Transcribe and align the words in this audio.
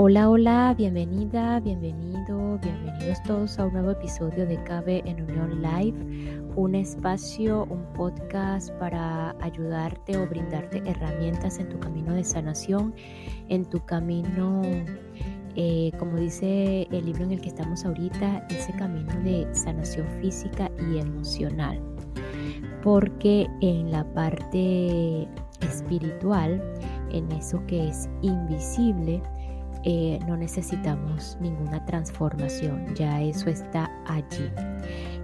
Hola, 0.00 0.30
hola, 0.30 0.74
bienvenida, 0.78 1.58
bienvenido, 1.58 2.56
bienvenidos 2.62 3.20
todos 3.24 3.58
a 3.58 3.66
un 3.66 3.72
nuevo 3.72 3.90
episodio 3.90 4.46
de 4.46 4.62
Cabe 4.62 5.02
en 5.04 5.22
Unión 5.22 5.60
Live, 5.60 6.40
un 6.54 6.76
espacio, 6.76 7.64
un 7.64 7.82
podcast 7.94 8.70
para 8.74 9.34
ayudarte 9.40 10.16
o 10.16 10.24
brindarte 10.28 10.84
herramientas 10.86 11.58
en 11.58 11.68
tu 11.68 11.80
camino 11.80 12.14
de 12.14 12.22
sanación, 12.22 12.94
en 13.48 13.64
tu 13.64 13.84
camino, 13.86 14.62
eh, 15.56 15.90
como 15.98 16.16
dice 16.16 16.86
el 16.92 17.04
libro 17.04 17.24
en 17.24 17.32
el 17.32 17.40
que 17.40 17.48
estamos 17.48 17.84
ahorita, 17.84 18.46
ese 18.50 18.72
camino 18.74 19.12
de 19.24 19.52
sanación 19.52 20.06
física 20.20 20.70
y 20.92 20.98
emocional. 20.98 21.80
Porque 22.84 23.48
en 23.60 23.90
la 23.90 24.04
parte 24.14 25.26
espiritual, 25.60 26.62
en 27.10 27.32
eso 27.32 27.60
que 27.66 27.88
es 27.88 28.08
invisible, 28.22 29.20
eh, 29.84 30.18
no 30.26 30.36
necesitamos 30.36 31.36
ninguna 31.40 31.84
transformación, 31.84 32.94
ya 32.94 33.22
eso 33.22 33.48
está 33.48 33.90
allí. 34.06 34.50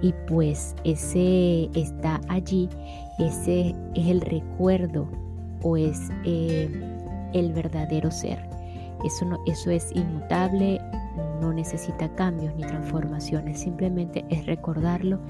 Y 0.02 0.14
pues 0.26 0.74
ese 0.84 1.70
está 1.74 2.20
allí, 2.28 2.68
ese 3.18 3.74
es 3.94 4.06
el 4.06 4.20
recuerdo 4.20 5.08
o 5.62 5.76
es 5.76 6.10
eh, 6.24 6.70
el 7.32 7.52
verdadero 7.52 8.10
ser. 8.10 8.38
Eso, 9.04 9.24
no, 9.24 9.38
eso 9.46 9.70
es 9.70 9.90
inmutable, 9.94 10.80
no 11.40 11.52
necesita 11.52 12.08
cambios 12.14 12.54
ni 12.54 12.62
transformaciones, 12.62 13.60
simplemente 13.60 14.24
es 14.30 14.46
recordarlo 14.46 15.20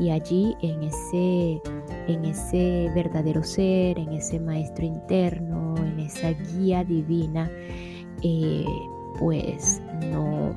y 0.00 0.10
allí 0.10 0.56
en 0.62 0.82
ese, 0.82 1.60
en 2.08 2.24
ese 2.24 2.90
verdadero 2.94 3.42
ser, 3.42 3.98
en 3.98 4.12
ese 4.12 4.40
maestro 4.40 4.84
interno, 4.84 5.76
en 5.76 6.00
esa 6.00 6.30
guía 6.30 6.84
divina, 6.84 7.50
eh, 8.22 8.64
pues 9.18 9.82
no, 10.10 10.54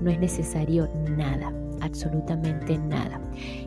no 0.00 0.10
es 0.10 0.18
necesario 0.18 0.88
nada, 1.16 1.52
absolutamente 1.80 2.78
nada. 2.78 3.20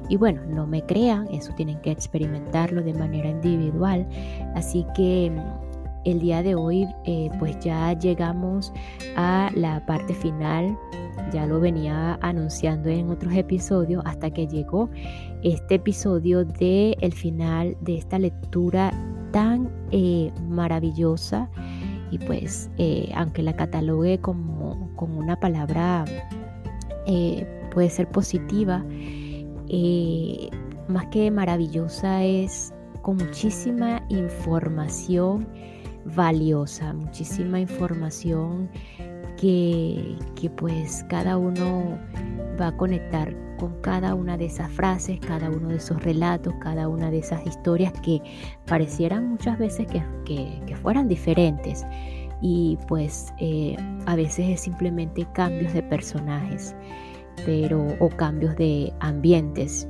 Y 0.09 0.17
bueno, 0.17 0.41
no 0.47 0.67
me 0.67 0.83
crean, 0.85 1.27
eso 1.31 1.53
tienen 1.55 1.79
que 1.81 1.91
experimentarlo 1.91 2.83
de 2.83 2.93
manera 2.93 3.29
individual. 3.29 4.07
Así 4.55 4.85
que 4.95 5.31
mm, 5.31 5.71
el 6.05 6.19
día 6.19 6.43
de 6.43 6.55
hoy 6.55 6.87
eh, 7.05 7.29
pues 7.39 7.57
ya 7.59 7.93
llegamos 7.93 8.73
a 9.15 9.51
la 9.55 9.85
parte 9.85 10.13
final, 10.13 10.77
ya 11.31 11.45
lo 11.45 11.59
venía 11.59 12.17
anunciando 12.21 12.89
en 12.89 13.09
otros 13.09 13.33
episodios 13.33 14.01
hasta 14.05 14.31
que 14.31 14.47
llegó 14.47 14.89
este 15.43 15.75
episodio 15.75 16.43
de 16.45 16.97
el 17.01 17.13
final 17.13 17.77
de 17.81 17.97
esta 17.97 18.19
lectura 18.19 18.91
tan 19.31 19.69
eh, 19.91 20.31
maravillosa 20.49 21.49
y 22.11 22.19
pues 22.19 22.69
eh, 22.77 23.09
aunque 23.15 23.41
la 23.41 23.55
catalogue 23.55 24.19
como, 24.19 24.91
una 24.99 25.39
palabra 25.39 26.05
eh, 27.07 27.47
puede 27.73 27.89
ser 27.89 28.07
positiva, 28.09 28.85
eh, 29.69 30.49
más 30.87 31.07
que 31.07 31.31
maravillosa 31.31 32.23
es 32.23 32.73
con 33.01 33.17
muchísima 33.17 34.03
información 34.09 35.47
valiosa, 36.15 36.93
muchísima 36.93 37.59
información 37.59 38.69
que, 39.37 40.17
que 40.35 40.49
pues 40.49 41.05
cada 41.09 41.37
uno 41.37 41.97
va 42.59 42.67
a 42.67 42.77
conectar 42.77 43.33
con 43.61 43.79
cada 43.81 44.15
una 44.15 44.37
de 44.37 44.45
esas 44.45 44.71
frases, 44.71 45.19
cada 45.19 45.51
uno 45.51 45.67
de 45.67 45.75
esos 45.75 46.01
relatos, 46.01 46.51
cada 46.61 46.87
una 46.87 47.11
de 47.11 47.19
esas 47.19 47.45
historias 47.45 47.93
que 48.01 48.19
parecieran 48.65 49.29
muchas 49.29 49.59
veces 49.59 49.85
que, 49.85 50.75
fueran 50.81 51.07
diferentes. 51.07 51.85
Y 52.41 52.79
pues 52.87 53.31
eh, 53.37 53.77
a 54.07 54.15
veces 54.15 54.49
es 54.49 54.61
simplemente 54.61 55.27
cambios 55.35 55.73
de 55.73 55.83
personajes 55.83 56.75
pero, 57.45 57.85
o 57.99 58.09
cambios 58.09 58.55
de 58.55 58.91
ambientes. 58.99 59.87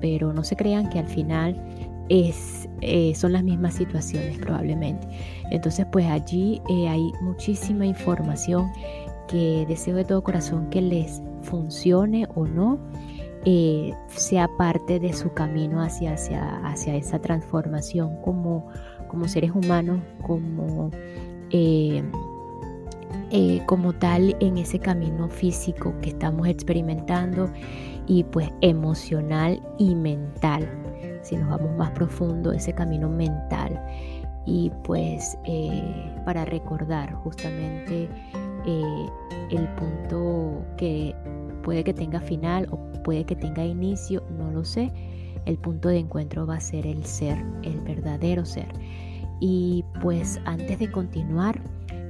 Pero 0.00 0.32
no 0.32 0.42
se 0.42 0.56
crean 0.56 0.88
que 0.88 0.98
al 0.98 1.06
final 1.06 1.62
es, 2.08 2.66
eh, 2.80 3.14
son 3.14 3.34
las 3.34 3.44
mismas 3.44 3.74
situaciones 3.74 4.38
probablemente. 4.38 5.06
Entonces 5.50 5.84
pues 5.92 6.06
allí 6.06 6.62
eh, 6.70 6.88
hay 6.88 7.12
muchísima 7.20 7.84
información 7.84 8.70
que 9.28 9.64
deseo 9.68 9.96
de 9.96 10.04
todo 10.04 10.22
corazón 10.22 10.70
que 10.70 10.80
les 10.80 11.22
funcione 11.42 12.26
o 12.34 12.46
no, 12.46 12.78
eh, 13.48 13.94
sea 14.08 14.48
parte 14.58 14.98
de 14.98 15.12
su 15.12 15.32
camino 15.32 15.80
hacia, 15.80 16.14
hacia, 16.14 16.56
hacia 16.66 16.96
esa 16.96 17.20
transformación 17.20 18.20
como, 18.22 18.66
como 19.06 19.28
seres 19.28 19.52
humanos, 19.52 20.00
como, 20.26 20.90
eh, 21.50 22.02
eh, 23.30 23.62
como 23.66 23.92
tal 23.92 24.36
en 24.40 24.58
ese 24.58 24.80
camino 24.80 25.28
físico 25.28 25.94
que 26.02 26.10
estamos 26.10 26.48
experimentando 26.48 27.48
y 28.08 28.24
pues 28.24 28.50
emocional 28.62 29.62
y 29.78 29.94
mental. 29.94 30.68
Si 31.22 31.36
nos 31.36 31.48
vamos 31.48 31.76
más 31.76 31.92
profundo, 31.92 32.52
ese 32.52 32.72
camino 32.72 33.08
mental. 33.08 33.80
Y 34.44 34.72
pues 34.82 35.38
para 36.24 36.44
recordar 36.44 37.12
justamente 37.14 38.08
el 38.66 39.68
punto 39.76 40.64
que 40.76 41.14
puede 41.62 41.84
que 41.84 41.94
tenga 41.94 42.20
final 42.20 42.68
o 42.70 42.78
puede 43.02 43.24
que 43.24 43.36
tenga 43.36 43.64
inicio, 43.64 44.22
no 44.38 44.50
lo 44.50 44.64
sé. 44.64 44.92
El 45.44 45.58
punto 45.58 45.88
de 45.88 45.98
encuentro 45.98 46.46
va 46.46 46.56
a 46.56 46.60
ser 46.60 46.86
el 46.86 47.04
ser, 47.04 47.38
el 47.62 47.80
verdadero 47.80 48.44
ser. 48.44 48.68
Y 49.40 49.84
pues 50.02 50.40
antes 50.44 50.78
de 50.78 50.90
continuar, 50.90 51.60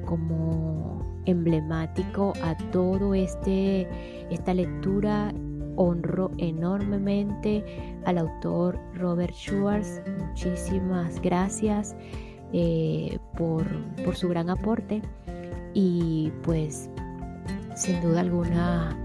como 0.06 1.04
emblemático 1.26 2.32
a 2.42 2.56
todo 2.70 3.12
este 3.14 3.86
esta 4.30 4.54
lectura 4.54 5.34
honro 5.74 6.30
enormemente 6.38 7.64
al 8.06 8.18
autor 8.18 8.78
Robert 8.94 9.34
Schwartz 9.34 10.00
muchísimas 10.18 11.20
gracias 11.20 11.96
eh, 12.52 13.18
por, 13.36 13.66
por 14.04 14.16
su 14.16 14.28
gran 14.28 14.48
aporte 14.48 15.02
y 15.76 16.32
pues 16.42 16.88
sin 17.74 18.00
duda 18.00 18.20
alguna 18.20 18.96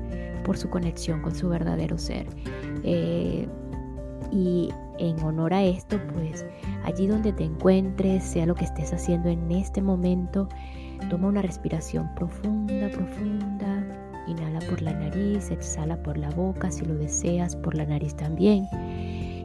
por 0.45 0.57
su 0.57 0.69
conexión 0.69 1.21
con 1.21 1.35
su 1.35 1.49
verdadero 1.49 1.97
ser. 1.97 2.25
Eh, 2.85 3.45
y 4.31 4.69
en 4.97 5.19
honor 5.19 5.53
a 5.53 5.63
esto, 5.63 5.99
pues 6.13 6.45
allí 6.85 7.07
donde 7.07 7.33
te 7.33 7.43
encuentres, 7.43 8.23
sea 8.23 8.45
lo 8.45 8.55
que 8.55 8.63
estés 8.63 8.93
haciendo 8.93 9.27
en 9.27 9.51
este 9.51 9.81
momento, 9.81 10.47
toma 11.09 11.27
una 11.27 11.41
respiración 11.41 12.09
profunda, 12.15 12.89
profunda. 12.89 13.85
Inhala 14.27 14.59
por 14.69 14.81
la 14.81 14.93
nariz, 14.93 15.51
exhala 15.51 16.01
por 16.01 16.17
la 16.17 16.29
boca, 16.29 16.71
si 16.71 16.85
lo 16.85 16.95
deseas, 16.95 17.57
por 17.57 17.75
la 17.75 17.85
nariz 17.85 18.15
también. 18.15 18.65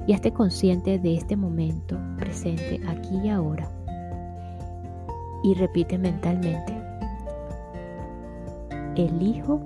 Y 0.06 0.12
esté 0.12 0.32
consciente 0.32 1.00
de 1.00 1.16
este 1.16 1.34
momento 1.34 1.98
presente 2.18 2.80
aquí 2.86 3.16
y 3.24 3.30
ahora. 3.30 3.68
Y 5.42 5.54
repite 5.54 5.98
mentalmente. 5.98 6.75
Elijo 8.96 9.60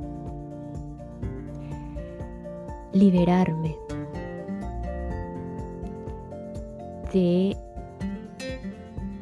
liberarme 2.93 3.77
de 7.13 7.57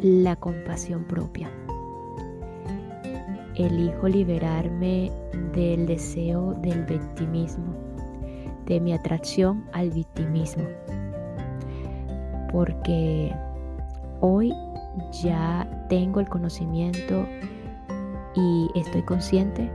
la 0.01 0.35
compasión 0.37 1.05
propia. 1.05 1.51
Elijo 3.55 4.09
liberarme 4.09 5.13
del 5.53 5.85
deseo 5.85 6.55
del 6.63 6.85
victimismo, 6.85 7.75
de 8.65 8.81
mi 8.81 8.95
atracción 8.95 9.67
al 9.75 9.91
victimismo. 9.91 10.65
Porque 12.51 13.35
hoy 14.21 14.55
ya 15.23 15.69
tengo 15.91 16.21
el 16.21 16.31
conocimiento 16.31 17.27
y 18.35 18.71
estoy 18.75 19.03
consciente 19.03 19.71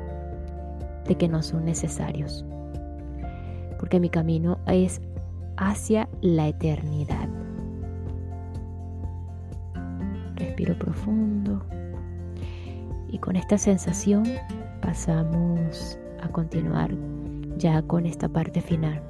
de 1.07 1.15
que 1.15 1.27
no 1.27 1.41
son 1.41 1.65
necesarios 1.65 2.45
porque 3.83 3.99
mi 3.99 4.09
camino 4.09 4.59
es 4.65 5.01
hacia 5.57 6.07
la 6.21 6.47
eternidad. 6.47 7.27
Respiro 10.35 10.79
profundo 10.79 11.65
y 13.09 13.17
con 13.17 13.35
esta 13.35 13.57
sensación 13.57 14.23
pasamos 14.81 15.99
a 16.21 16.29
continuar 16.29 16.91
ya 17.57 17.81
con 17.81 18.05
esta 18.05 18.29
parte 18.29 18.61
final. 18.61 19.03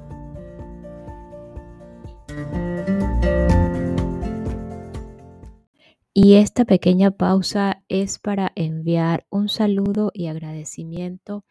Y 6.12 6.34
esta 6.34 6.64
pequeña 6.64 7.12
pausa 7.12 7.84
es 7.88 8.18
para 8.18 8.50
enviar 8.56 9.24
un 9.30 9.48
saludo 9.48 10.10
y 10.12 10.26
agradecimiento 10.26 11.44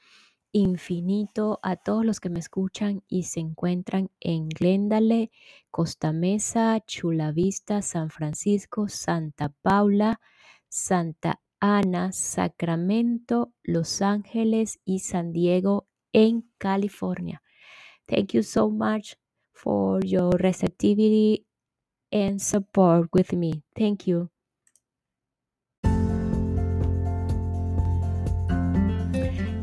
infinito 0.54 1.60
a 1.64 1.76
todos 1.76 2.06
los 2.06 2.22
que 2.22 2.30
me 2.30 2.40
escuchan 2.40 3.04
y 3.10 3.24
se 3.24 3.42
encuentran 3.42 4.10
en 4.22 4.48
Glendale, 4.48 5.32
Costa 5.72 6.14
Mesa, 6.14 6.80
Chula 6.86 7.32
Vista, 7.34 7.82
San 7.82 8.10
Francisco, 8.10 8.88
Santa 8.88 9.50
Paula, 9.62 10.22
Santa 10.70 11.42
Ana, 11.60 12.12
Sacramento, 12.12 13.54
Los 13.64 14.02
Ángeles 14.02 14.80
y 14.86 15.00
San 15.00 15.34
Diego 15.34 15.88
en 16.14 16.50
California. 16.58 17.42
Thank 18.08 18.34
you 18.34 18.44
so 18.44 18.70
much 18.70 19.16
for 19.54 20.06
your 20.06 20.32
receptivity 20.38 21.46
and 22.12 22.42
support 22.42 23.10
with 23.14 23.34
me. 23.34 23.64
Thank 23.76 24.08
you. 24.08 24.33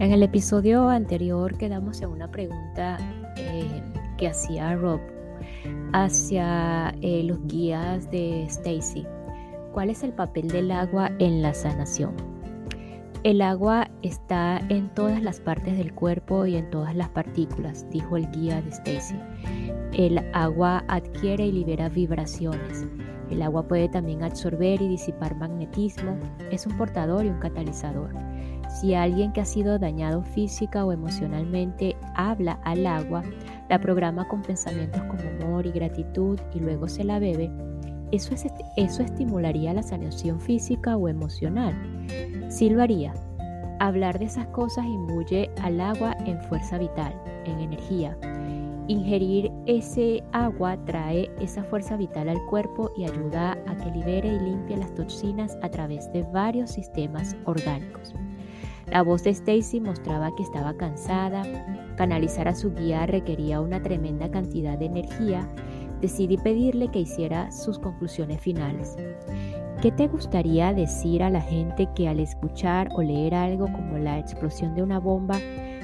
En 0.00 0.12
el 0.12 0.22
episodio 0.22 0.88
anterior 0.88 1.58
quedamos 1.58 2.00
en 2.00 2.08
una 2.08 2.30
pregunta 2.30 2.96
eh, 3.36 3.82
que 4.16 4.28
hacía 4.28 4.74
Rob 4.74 4.98
hacia 5.92 6.94
eh, 7.02 7.22
los 7.22 7.46
guías 7.46 8.10
de 8.10 8.44
Stacy. 8.44 9.06
¿Cuál 9.74 9.90
es 9.90 10.02
el 10.02 10.14
papel 10.14 10.48
del 10.48 10.70
agua 10.70 11.10
en 11.18 11.42
la 11.42 11.52
sanación? 11.52 12.14
El 13.24 13.42
agua 13.42 13.90
está 14.00 14.62
en 14.70 14.88
todas 14.94 15.22
las 15.22 15.38
partes 15.38 15.76
del 15.76 15.92
cuerpo 15.92 16.46
y 16.46 16.56
en 16.56 16.70
todas 16.70 16.96
las 16.96 17.10
partículas, 17.10 17.86
dijo 17.90 18.16
el 18.16 18.30
guía 18.30 18.62
de 18.62 18.70
Stacy. 18.70 19.16
El 19.92 20.18
agua 20.32 20.82
adquiere 20.88 21.44
y 21.44 21.52
libera 21.52 21.90
vibraciones. 21.90 22.86
El 23.28 23.42
agua 23.42 23.68
puede 23.68 23.90
también 23.90 24.22
absorber 24.22 24.80
y 24.80 24.88
disipar 24.88 25.36
magnetismo. 25.36 26.18
Es 26.50 26.66
un 26.66 26.74
portador 26.78 27.26
y 27.26 27.28
un 27.28 27.38
catalizador. 27.38 28.14
Si 28.78 28.94
alguien 28.94 29.32
que 29.32 29.40
ha 29.40 29.44
sido 29.44 29.78
dañado 29.78 30.22
física 30.22 30.84
o 30.84 30.92
emocionalmente 30.92 31.96
habla 32.14 32.58
al 32.64 32.86
agua, 32.86 33.22
la 33.68 33.80
programa 33.80 34.26
con 34.28 34.42
pensamientos 34.42 35.02
como 35.02 35.22
amor 35.44 35.66
y 35.66 35.72
gratitud 35.72 36.38
y 36.54 36.60
luego 36.60 36.88
se 36.88 37.04
la 37.04 37.18
bebe, 37.18 37.50
¿Eso, 38.12 38.34
¿Eso 38.76 39.02
estimularía 39.02 39.72
la 39.72 39.82
sanación 39.82 40.40
física 40.40 40.96
o 40.96 41.08
emocional? 41.08 41.74
Sí 42.48 42.68
lo 42.68 42.82
haría. 42.82 43.14
Hablar 43.78 44.18
de 44.18 44.24
esas 44.24 44.46
cosas 44.48 44.84
imbuye 44.84 45.50
al 45.62 45.80
agua 45.80 46.16
en 46.26 46.40
fuerza 46.42 46.76
vital, 46.76 47.14
en 47.46 47.60
energía. 47.60 48.18
Ingerir 48.88 49.52
ese 49.66 50.24
agua 50.32 50.76
trae 50.84 51.30
esa 51.40 51.62
fuerza 51.62 51.96
vital 51.96 52.28
al 52.28 52.44
cuerpo 52.46 52.90
y 52.96 53.04
ayuda 53.04 53.52
a 53.68 53.76
que 53.76 53.90
libere 53.92 54.34
y 54.34 54.40
limpie 54.40 54.76
las 54.76 54.92
toxinas 54.96 55.56
a 55.62 55.70
través 55.70 56.12
de 56.12 56.22
varios 56.32 56.72
sistemas 56.72 57.36
orgánicos. 57.44 58.12
La 58.90 59.02
voz 59.02 59.22
de 59.22 59.30
Stacy 59.30 59.80
mostraba 59.80 60.34
que 60.34 60.42
estaba 60.42 60.76
cansada, 60.76 61.42
canalizar 61.96 62.48
a 62.48 62.54
su 62.54 62.74
guía 62.74 63.06
requería 63.06 63.60
una 63.60 63.82
tremenda 63.82 64.30
cantidad 64.30 64.76
de 64.78 64.86
energía 64.86 65.48
decidí 66.00 66.38
pedirle 66.38 66.88
que 66.88 67.00
hiciera 67.00 67.52
sus 67.52 67.78
conclusiones 67.78 68.40
finales. 68.40 68.96
¿Qué 69.82 69.92
te 69.92 70.08
gustaría 70.08 70.72
decir 70.74 71.22
a 71.22 71.30
la 71.30 71.40
gente 71.40 71.88
que 71.94 72.08
al 72.08 72.20
escuchar 72.20 72.88
o 72.94 73.02
leer 73.02 73.34
algo 73.34 73.66
como 73.66 73.98
la 73.98 74.18
explosión 74.18 74.74
de 74.74 74.82
una 74.82 74.98
bomba 74.98 75.38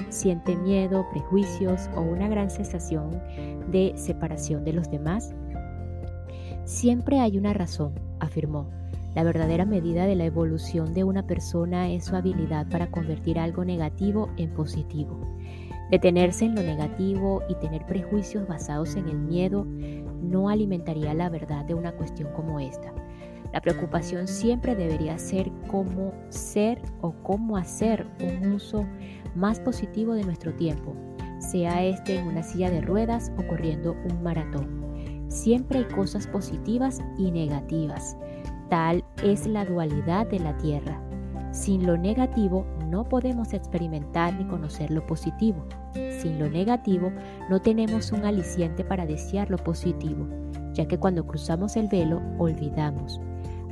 siente 0.09 0.55
miedo, 0.55 1.07
prejuicios 1.11 1.89
o 1.95 2.01
una 2.01 2.27
gran 2.27 2.49
sensación 2.49 3.21
de 3.71 3.93
separación 3.95 4.63
de 4.63 4.73
los 4.73 4.89
demás? 4.91 5.33
Siempre 6.65 7.19
hay 7.19 7.37
una 7.37 7.53
razón, 7.53 7.93
afirmó. 8.19 8.69
La 9.15 9.23
verdadera 9.23 9.65
medida 9.65 10.05
de 10.05 10.15
la 10.15 10.25
evolución 10.25 10.93
de 10.93 11.03
una 11.03 11.25
persona 11.25 11.89
es 11.91 12.05
su 12.05 12.15
habilidad 12.15 12.67
para 12.69 12.91
convertir 12.91 13.39
algo 13.39 13.65
negativo 13.65 14.29
en 14.37 14.51
positivo. 14.51 15.19
Detenerse 15.89 16.45
en 16.45 16.55
lo 16.55 16.61
negativo 16.61 17.41
y 17.49 17.55
tener 17.55 17.85
prejuicios 17.85 18.47
basados 18.47 18.95
en 18.95 19.07
el 19.07 19.17
miedo 19.17 19.65
no 20.21 20.49
alimentaría 20.49 21.13
la 21.13 21.29
verdad 21.29 21.65
de 21.65 21.73
una 21.73 21.93
cuestión 21.93 22.31
como 22.33 22.59
esta. 22.59 22.93
La 23.53 23.61
preocupación 23.61 24.27
siempre 24.27 24.75
debería 24.75 25.17
ser 25.17 25.49
cómo 25.67 26.13
ser 26.29 26.81
o 27.01 27.13
cómo 27.23 27.55
hacer 27.55 28.05
un 28.19 28.51
uso 28.51 28.85
más 29.35 29.59
positivo 29.59 30.13
de 30.13 30.23
nuestro 30.23 30.53
tiempo, 30.53 30.93
sea 31.39 31.83
este 31.85 32.17
en 32.17 32.27
una 32.27 32.43
silla 32.43 32.69
de 32.69 32.81
ruedas 32.81 33.31
o 33.37 33.47
corriendo 33.47 33.95
un 34.09 34.21
maratón. 34.21 34.85
Siempre 35.29 35.79
hay 35.79 35.85
cosas 35.85 36.27
positivas 36.27 37.01
y 37.17 37.31
negativas. 37.31 38.17
Tal 38.69 39.05
es 39.23 39.47
la 39.47 39.63
dualidad 39.63 40.27
de 40.27 40.39
la 40.39 40.57
Tierra. 40.57 41.01
Sin 41.51 41.87
lo 41.87 41.97
negativo 41.97 42.65
no 42.89 43.07
podemos 43.07 43.53
experimentar 43.53 44.33
ni 44.33 44.45
conocer 44.45 44.91
lo 44.91 45.05
positivo. 45.07 45.65
Sin 46.19 46.37
lo 46.37 46.49
negativo 46.49 47.11
no 47.49 47.61
tenemos 47.61 48.11
un 48.11 48.25
aliciente 48.25 48.83
para 48.83 49.05
desear 49.05 49.49
lo 49.49 49.57
positivo, 49.57 50.27
ya 50.73 50.85
que 50.85 50.97
cuando 50.97 51.25
cruzamos 51.25 51.77
el 51.77 51.87
velo 51.87 52.21
olvidamos. 52.37 53.21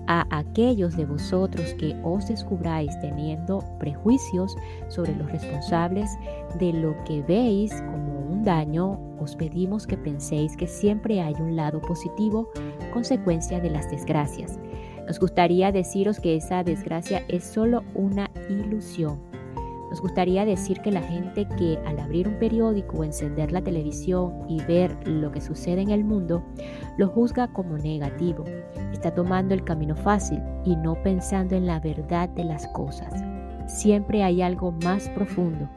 A 0.07 0.25
aquellos 0.30 0.95
de 0.95 1.06
vosotros 1.06 1.74
que 1.74 2.00
os 2.03 2.27
descubráis 2.27 2.98
teniendo 3.01 3.63
prejuicios 3.80 4.56
sobre 4.88 5.15
los 5.15 5.30
responsables 5.31 6.09
de 6.59 6.71
lo 6.71 6.95
que 7.03 7.21
veis 7.24 7.74
como 7.81 8.19
un 8.19 8.44
daño, 8.44 9.00
os 9.19 9.36
pedimos 9.36 9.88
que 9.88 9.98
penséis 9.98 10.56
que 10.56 10.68
siempre 10.68 11.21
hay 11.21 11.33
un 11.39 11.56
lado 11.56 11.81
positivo 11.81 12.50
consecuencia 12.94 13.59
de 13.59 13.71
las 13.71 13.89
desgracias 13.89 14.59
nos 15.07 15.19
gustaría 15.19 15.71
deciros 15.71 16.19
que 16.19 16.35
esa 16.35 16.63
desgracia 16.63 17.23
es 17.27 17.43
solo 17.43 17.83
una 17.93 18.29
ilusión. 18.49 19.19
Nos 19.89 20.01
gustaría 20.01 20.45
decir 20.45 20.81
que 20.81 20.91
la 20.91 21.01
gente 21.01 21.47
que 21.57 21.77
al 21.85 21.99
abrir 21.99 22.27
un 22.27 22.39
periódico 22.39 22.97
o 22.97 23.03
encender 23.03 23.51
la 23.51 23.61
televisión 23.61 24.33
y 24.49 24.61
ver 24.63 24.97
lo 25.07 25.31
que 25.31 25.41
sucede 25.41 25.81
en 25.81 25.91
el 25.91 26.03
mundo, 26.03 26.43
lo 26.97 27.07
juzga 27.07 27.47
como 27.53 27.77
negativo. 27.77 28.43
Está 28.91 29.13
tomando 29.13 29.53
el 29.53 29.63
camino 29.63 29.95
fácil 29.95 30.41
y 30.65 30.75
no 30.75 31.01
pensando 31.03 31.55
en 31.55 31.67
la 31.67 31.79
verdad 31.79 32.27
de 32.29 32.43
las 32.43 32.67
cosas. 32.69 33.23
Siempre 33.67 34.23
hay 34.23 34.41
algo 34.41 34.71
más 34.83 35.07
profundo, 35.09 35.69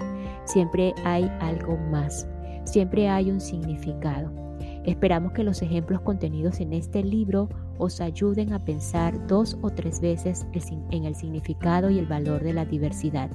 siempre 0.44 0.94
hay 1.04 1.30
algo 1.40 1.76
más, 1.76 2.26
siempre 2.64 3.08
hay 3.08 3.30
un 3.30 3.40
significado. 3.40 4.47
Esperamos 4.88 5.32
que 5.32 5.44
los 5.44 5.60
ejemplos 5.60 6.00
contenidos 6.00 6.60
en 6.60 6.72
este 6.72 7.04
libro 7.04 7.50
os 7.76 8.00
ayuden 8.00 8.54
a 8.54 8.64
pensar 8.64 9.26
dos 9.26 9.58
o 9.60 9.68
tres 9.68 10.00
veces 10.00 10.46
en 10.90 11.04
el 11.04 11.14
significado 11.14 11.90
y 11.90 11.98
el 11.98 12.06
valor 12.06 12.42
de 12.42 12.54
la 12.54 12.64
diversidad 12.64 13.30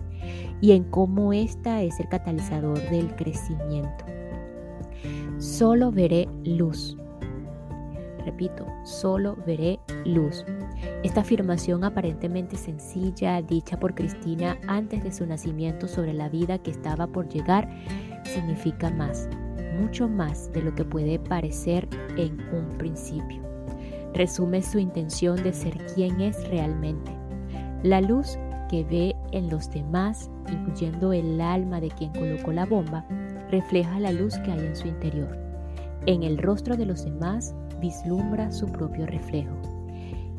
y 0.61 0.71
en 0.71 0.83
cómo 0.85 1.31
esta 1.31 1.83
es 1.83 1.99
el 1.99 2.09
catalizador 2.09 2.81
del 2.89 3.15
crecimiento. 3.15 4.03
Solo 5.37 5.91
veré 5.91 6.27
luz. 6.43 6.97
Repito, 8.25 8.65
solo 8.83 9.37
veré 9.45 9.79
luz. 10.05 10.43
Esta 11.03 11.21
afirmación 11.21 11.83
aparentemente 11.83 12.57
sencilla, 12.57 13.39
dicha 13.43 13.79
por 13.79 13.93
Cristina 13.93 14.57
antes 14.67 15.03
de 15.03 15.11
su 15.11 15.27
nacimiento 15.27 15.87
sobre 15.87 16.13
la 16.13 16.29
vida 16.29 16.57
que 16.57 16.71
estaba 16.71 17.05
por 17.05 17.29
llegar, 17.29 17.69
significa 18.23 18.89
más, 18.89 19.29
mucho 19.81 20.07
más 20.07 20.51
de 20.53 20.61
lo 20.61 20.73
que 20.75 20.85
puede 20.85 21.19
parecer 21.19 21.87
en 22.17 22.39
un 22.53 22.77
principio 22.77 23.43
resume 24.13 24.61
su 24.61 24.79
intención 24.79 25.41
de 25.41 25.53
ser 25.53 25.77
quien 25.93 26.21
es 26.21 26.47
realmente. 26.49 27.11
La 27.81 27.99
luz 28.01 28.37
que 28.69 28.83
ve 28.83 29.15
en 29.31 29.49
los 29.49 29.69
demás, 29.71 30.29
incluyendo 30.51 31.13
el 31.13 31.41
alma 31.41 31.81
de 31.81 31.89
quien 31.89 32.11
colocó 32.11 32.51
la 32.51 32.65
bomba, 32.65 33.05
refleja 33.49 33.99
la 33.99 34.11
luz 34.11 34.37
que 34.39 34.51
hay 34.51 34.59
en 34.59 34.75
su 34.75 34.87
interior. 34.87 35.37
En 36.05 36.23
el 36.23 36.37
rostro 36.37 36.77
de 36.77 36.85
los 36.85 37.03
demás 37.05 37.53
vislumbra 37.79 38.51
su 38.51 38.67
propio 38.67 39.05
reflejo. 39.05 39.55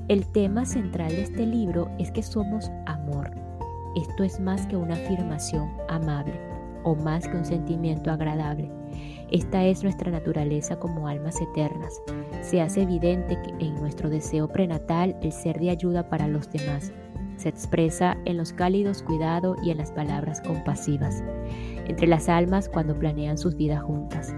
El 0.09 0.27
tema 0.33 0.65
central 0.65 1.11
de 1.11 1.23
este 1.23 1.47
libro 1.47 1.91
es 1.99 2.11
que 2.11 2.23
somos 2.23 2.71
amor. 2.87 3.31
Esto 3.97 4.25
es 4.25 4.41
más 4.41 4.67
que 4.67 4.77
una 4.77 4.95
afirmación 4.95 5.71
amable 5.89 6.35
o 6.83 6.95
más 6.95 7.27
que 7.27 7.37
un 7.37 7.45
sentimiento 7.45 8.11
agradable. 8.11 8.71
Esta 9.31 9.65
es 9.65 9.83
nuestra 9.83 10.11
naturaleza 10.11 10.79
como 10.79 11.09
almas 11.09 11.41
eternas. 11.41 12.01
Se 12.43 12.61
hace 12.61 12.83
evidente 12.83 13.41
que 13.43 13.67
en 13.67 13.75
nuestro 13.77 14.11
deseo 14.11 14.49
prenatal 14.49 15.17
el 15.23 15.33
ser 15.33 15.59
de 15.59 15.71
ayuda 15.71 16.09
para 16.09 16.29
los 16.29 16.51
demás 16.51 16.93
se 17.37 17.49
expresa 17.49 18.17
en 18.25 18.37
los 18.37 18.53
cálidos 18.53 19.03
cuidados 19.03 19.59
y 19.63 19.71
en 19.71 19.79
las 19.79 19.93
palabras 19.93 20.41
compasivas, 20.41 21.23
entre 21.87 22.07
las 22.07 22.29
almas 22.29 22.69
cuando 22.69 22.99
planean 22.99 23.39
sus 23.39 23.57
vidas 23.57 23.83
juntas, 23.83 24.35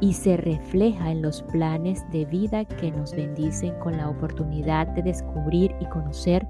y 0.00 0.14
se 0.14 0.36
refleja 0.36 1.10
en 1.10 1.22
los 1.22 1.42
planes 1.42 2.04
de 2.10 2.24
vida 2.24 2.64
que 2.64 2.90
nos 2.90 3.14
bendicen 3.14 3.74
con 3.80 3.96
la 3.96 4.08
oportunidad 4.08 4.86
de 4.88 5.02
descubrir 5.02 5.74
y 5.80 5.86
conocer 5.86 6.46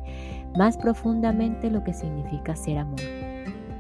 más 0.57 0.77
profundamente 0.77 1.71
lo 1.71 1.83
que 1.83 1.95
significa 1.95 2.55
ser 2.55 2.79
amor. 2.79 3.28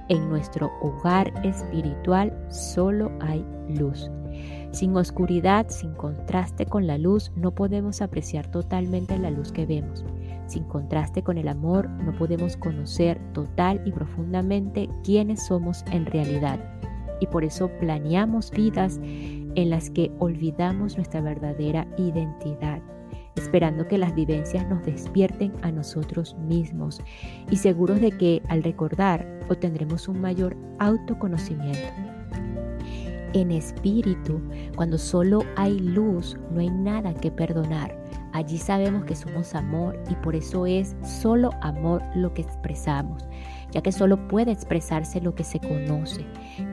En 0.08 0.28
nuestro 0.28 0.70
hogar 0.80 1.32
espiritual 1.44 2.32
solo 2.48 3.12
hay 3.20 3.44
luz. 3.68 4.10
Sin 4.70 4.96
oscuridad, 4.96 5.66
sin 5.68 5.92
contraste 5.94 6.66
con 6.66 6.86
la 6.86 6.98
luz, 6.98 7.30
no 7.36 7.54
podemos 7.54 8.00
apreciar 8.00 8.50
totalmente 8.50 9.18
la 9.18 9.30
luz 9.30 9.52
que 9.52 9.66
vemos. 9.66 10.04
Sin 10.46 10.64
contraste 10.64 11.22
con 11.22 11.36
el 11.36 11.48
amor, 11.48 11.90
no 11.90 12.12
podemos 12.16 12.56
conocer 12.56 13.20
total 13.32 13.82
y 13.84 13.92
profundamente 13.92 14.88
quiénes 15.04 15.46
somos 15.46 15.84
en 15.92 16.06
realidad. 16.06 16.58
Y 17.20 17.26
por 17.26 17.44
eso 17.44 17.68
planeamos 17.80 18.50
vidas 18.50 18.98
en 19.02 19.70
las 19.70 19.90
que 19.90 20.10
olvidamos 20.18 20.96
nuestra 20.96 21.20
verdadera 21.20 21.86
identidad. 21.98 22.80
Esperando 23.38 23.86
que 23.88 23.98
las 23.98 24.14
vivencias 24.14 24.68
nos 24.68 24.84
despierten 24.84 25.52
a 25.62 25.72
nosotros 25.72 26.36
mismos 26.36 27.00
y 27.50 27.56
seguros 27.56 28.00
de 28.00 28.10
que 28.10 28.42
al 28.48 28.62
recordar 28.62 29.26
obtendremos 29.48 30.08
un 30.08 30.20
mayor 30.20 30.56
autoconocimiento. 30.78 31.88
En 33.34 33.50
espíritu, 33.50 34.40
cuando 34.74 34.96
solo 34.96 35.42
hay 35.56 35.78
luz, 35.78 36.36
no 36.50 36.60
hay 36.60 36.70
nada 36.70 37.12
que 37.14 37.30
perdonar. 37.30 37.96
Allí 38.32 38.58
sabemos 38.58 39.04
que 39.04 39.14
somos 39.14 39.54
amor 39.54 40.02
y 40.10 40.14
por 40.16 40.34
eso 40.34 40.66
es 40.66 40.96
solo 41.02 41.50
amor 41.60 42.02
lo 42.14 42.32
que 42.32 42.42
expresamos, 42.42 43.28
ya 43.70 43.82
que 43.82 43.92
solo 43.92 44.28
puede 44.28 44.52
expresarse 44.52 45.20
lo 45.20 45.34
que 45.34 45.44
se 45.44 45.60
conoce. 45.60 46.24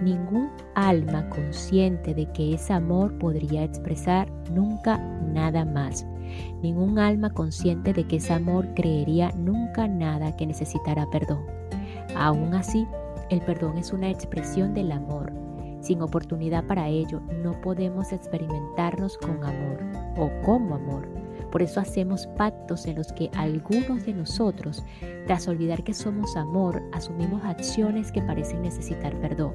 Ningún 0.02 0.50
alma 0.76 1.30
consciente 1.30 2.14
de 2.14 2.32
que 2.32 2.54
es 2.54 2.72
amor 2.72 3.18
podría 3.18 3.64
expresar 3.64 4.30
nunca 4.52 4.98
nada 4.98 5.66
más. 5.66 6.06
Ningún 6.62 6.98
alma 7.00 7.30
consciente 7.30 7.94
de 7.94 8.06
que 8.08 8.18
es 8.18 8.32
amor 8.32 8.68
creería 8.76 9.32
nunca 9.32 9.88
nada 9.88 10.36
que 10.36 10.48
necesitara 10.48 11.06
perdón. 11.12 11.46
Aún 12.16 12.54
así, 12.54 12.88
el 13.30 13.42
perdón 13.42 13.78
es 13.78 13.92
una 13.92 14.10
expresión 14.10 14.74
del 14.74 14.92
amor. 14.92 15.34
Sin 15.82 16.02
oportunidad 16.02 16.66
para 16.66 16.88
ello, 16.88 17.22
no 17.44 17.52
podemos 17.62 18.12
experimentarnos 18.12 19.18
con 19.18 19.44
amor 19.44 19.80
o 20.18 20.32
como 20.44 20.76
amor. 20.76 21.25
Por 21.52 21.62
eso 21.62 21.80
hacemos 21.80 22.28
pactos 22.38 22.86
en 22.86 22.96
los 22.96 23.12
que 23.14 23.30
algunos 23.34 24.06
de 24.06 24.14
nosotros, 24.14 24.84
tras 25.26 25.48
olvidar 25.48 25.84
que 25.84 25.94
somos 25.94 26.36
amor, 26.36 26.82
asumimos 26.94 27.44
acciones 27.44 28.12
que 28.12 28.22
parecen 28.22 28.62
necesitar 28.62 29.20
perdón. 29.20 29.54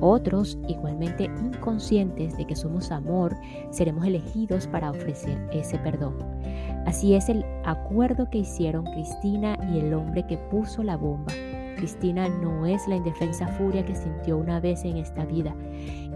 Otros, 0.00 0.58
igualmente 0.68 1.24
inconscientes 1.24 2.36
de 2.36 2.46
que 2.46 2.56
somos 2.56 2.90
amor, 2.90 3.34
seremos 3.70 4.04
elegidos 4.04 4.66
para 4.66 4.90
ofrecer 4.90 5.38
ese 5.52 5.78
perdón. 5.78 6.16
Así 6.86 7.14
es 7.14 7.28
el 7.28 7.44
acuerdo 7.64 8.28
que 8.30 8.38
hicieron 8.38 8.84
Cristina 8.84 9.58
y 9.72 9.78
el 9.78 9.94
hombre 9.94 10.26
que 10.26 10.36
puso 10.36 10.82
la 10.82 10.96
bomba. 10.96 11.32
Cristina 11.76 12.28
no 12.28 12.66
es 12.66 12.86
la 12.88 12.96
indefensa 12.96 13.46
furia 13.48 13.84
que 13.84 13.94
sintió 13.94 14.38
una 14.38 14.60
vez 14.60 14.84
en 14.84 14.96
esta 14.96 15.24
vida. 15.24 15.54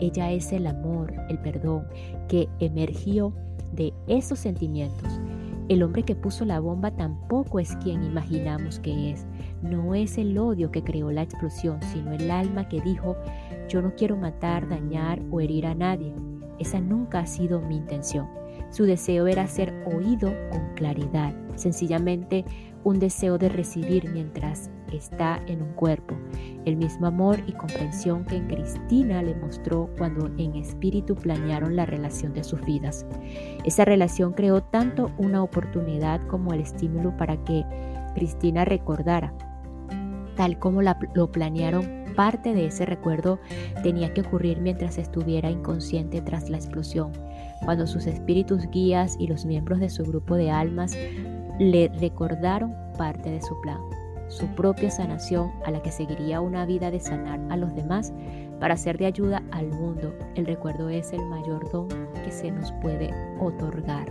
Ella 0.01 0.33
es 0.33 0.53
el 0.53 0.67
amor, 0.67 1.13
el 1.29 1.39
perdón, 1.39 1.87
que 2.29 2.49
emergió 2.59 3.35
de 3.73 3.93
esos 4.07 4.39
sentimientos. 4.39 5.21
El 5.69 5.85
hombre 5.85 6.03
que 6.03 6.17
puso 6.17 6.45
la 6.45 6.59
bomba 6.59 6.91
tampoco 6.91 7.61
es 7.61 7.77
quien 7.77 8.03
imaginamos 8.03 8.81
que 8.81 9.13
es. 9.13 9.25
No 9.63 9.95
es 9.95 10.19
el 10.19 10.37
odio 10.37 10.73
que 10.73 10.83
creó 10.83 11.13
la 11.13 11.23
explosión, 11.23 11.81
sino 11.93 12.13
el 12.13 12.31
alma 12.31 12.69
que 12.69 12.81
dijo, 12.81 13.17
yo 13.69 13.81
no 13.81 13.95
quiero 13.95 14.17
matar, 14.17 14.69
dañar 14.69 15.23
o 15.31 15.41
herir 15.41 15.67
a 15.67 15.75
nadie. 15.75 16.13
Esa 16.59 16.81
nunca 16.81 17.21
ha 17.21 17.27
sido 17.27 17.61
mi 17.61 17.77
intención. 17.77 18.27
Su 18.71 18.85
deseo 18.85 19.29
era 19.29 19.47
ser 19.47 19.73
oído 19.87 20.33
con 20.51 20.75
claridad, 20.75 21.35
sencillamente 21.55 22.45
un 22.85 22.99
deseo 22.99 23.39
de 23.39 23.49
recibir 23.49 24.11
mientras 24.11 24.71
está 24.93 25.41
en 25.47 25.63
un 25.63 25.73
cuerpo, 25.75 26.17
el 26.65 26.77
mismo 26.77 27.07
amor 27.07 27.39
y 27.47 27.53
comprensión 27.53 28.25
que 28.25 28.37
en 28.37 28.49
Cristina 28.49 29.23
le 29.23 29.35
mostró 29.35 29.91
cuando 29.97 30.27
en 30.39 30.57
espíritu 30.57 31.15
planearon 31.15 31.77
la 31.77 31.87
relación 31.87 32.33
de 32.33 32.45
sus 32.45 32.61
vidas. 32.65 33.07
Esa 33.65 33.85
relación 33.85 34.33
creó 34.33 34.63
tanto 34.63 35.11
una 35.19 35.43
oportunidad 35.43 36.27
como 36.27 36.53
el 36.53 36.61
estímulo 36.61 37.17
para 37.17 37.43
que 37.45 37.65
Cristina 38.15 38.65
recordara, 38.65 39.33
tal 40.37 40.59
como 40.59 40.83
lo 40.83 41.31
planearon. 41.31 42.01
Parte 42.17 42.55
de 42.55 42.67
ese 42.67 42.85
recuerdo 42.87 43.39
tenía 43.85 44.13
que 44.13 44.23
ocurrir 44.23 44.61
mientras 44.61 44.99
estuviera 44.99 45.49
inconsciente 45.49 46.21
tras 46.21 46.51
la 46.51 46.57
explosión, 46.57 47.13
cuando 47.65 47.87
sus 47.87 48.07
espíritus 48.07 48.69
guías 48.71 49.17
y 49.19 49.29
los 49.29 49.47
miembros 49.47 49.79
de 49.79 49.89
su 49.89 50.03
grupo 50.03 50.35
de 50.35 50.51
almas 50.51 50.97
le 51.61 51.89
recordaron 52.01 52.75
parte 52.97 53.31
de 53.31 53.43
su 53.43 53.61
plan 53.61 53.81
su 54.31 54.47
propia 54.55 54.91
sanación 54.91 55.51
a 55.65 55.71
la 55.71 55.83
que 55.83 55.91
seguiría 55.91 56.41
una 56.41 56.65
vida 56.65 56.91
de 56.91 57.01
sanar 57.01 57.41
a 57.51 57.57
los 57.57 57.75
demás 57.75 58.13
para 58.61 58.77
ser 58.77 58.97
de 58.97 59.07
ayuda 59.07 59.43
al 59.51 59.69
mundo. 59.69 60.15
El 60.37 60.47
recuerdo 60.47 60.89
es 60.89 61.13
el 61.13 61.27
mayor 61.27 61.71
don 61.73 61.89
que 62.25 62.31
se 62.31 62.51
nos 62.51 62.71
puede 62.81 63.11
otorgar. 63.41 64.07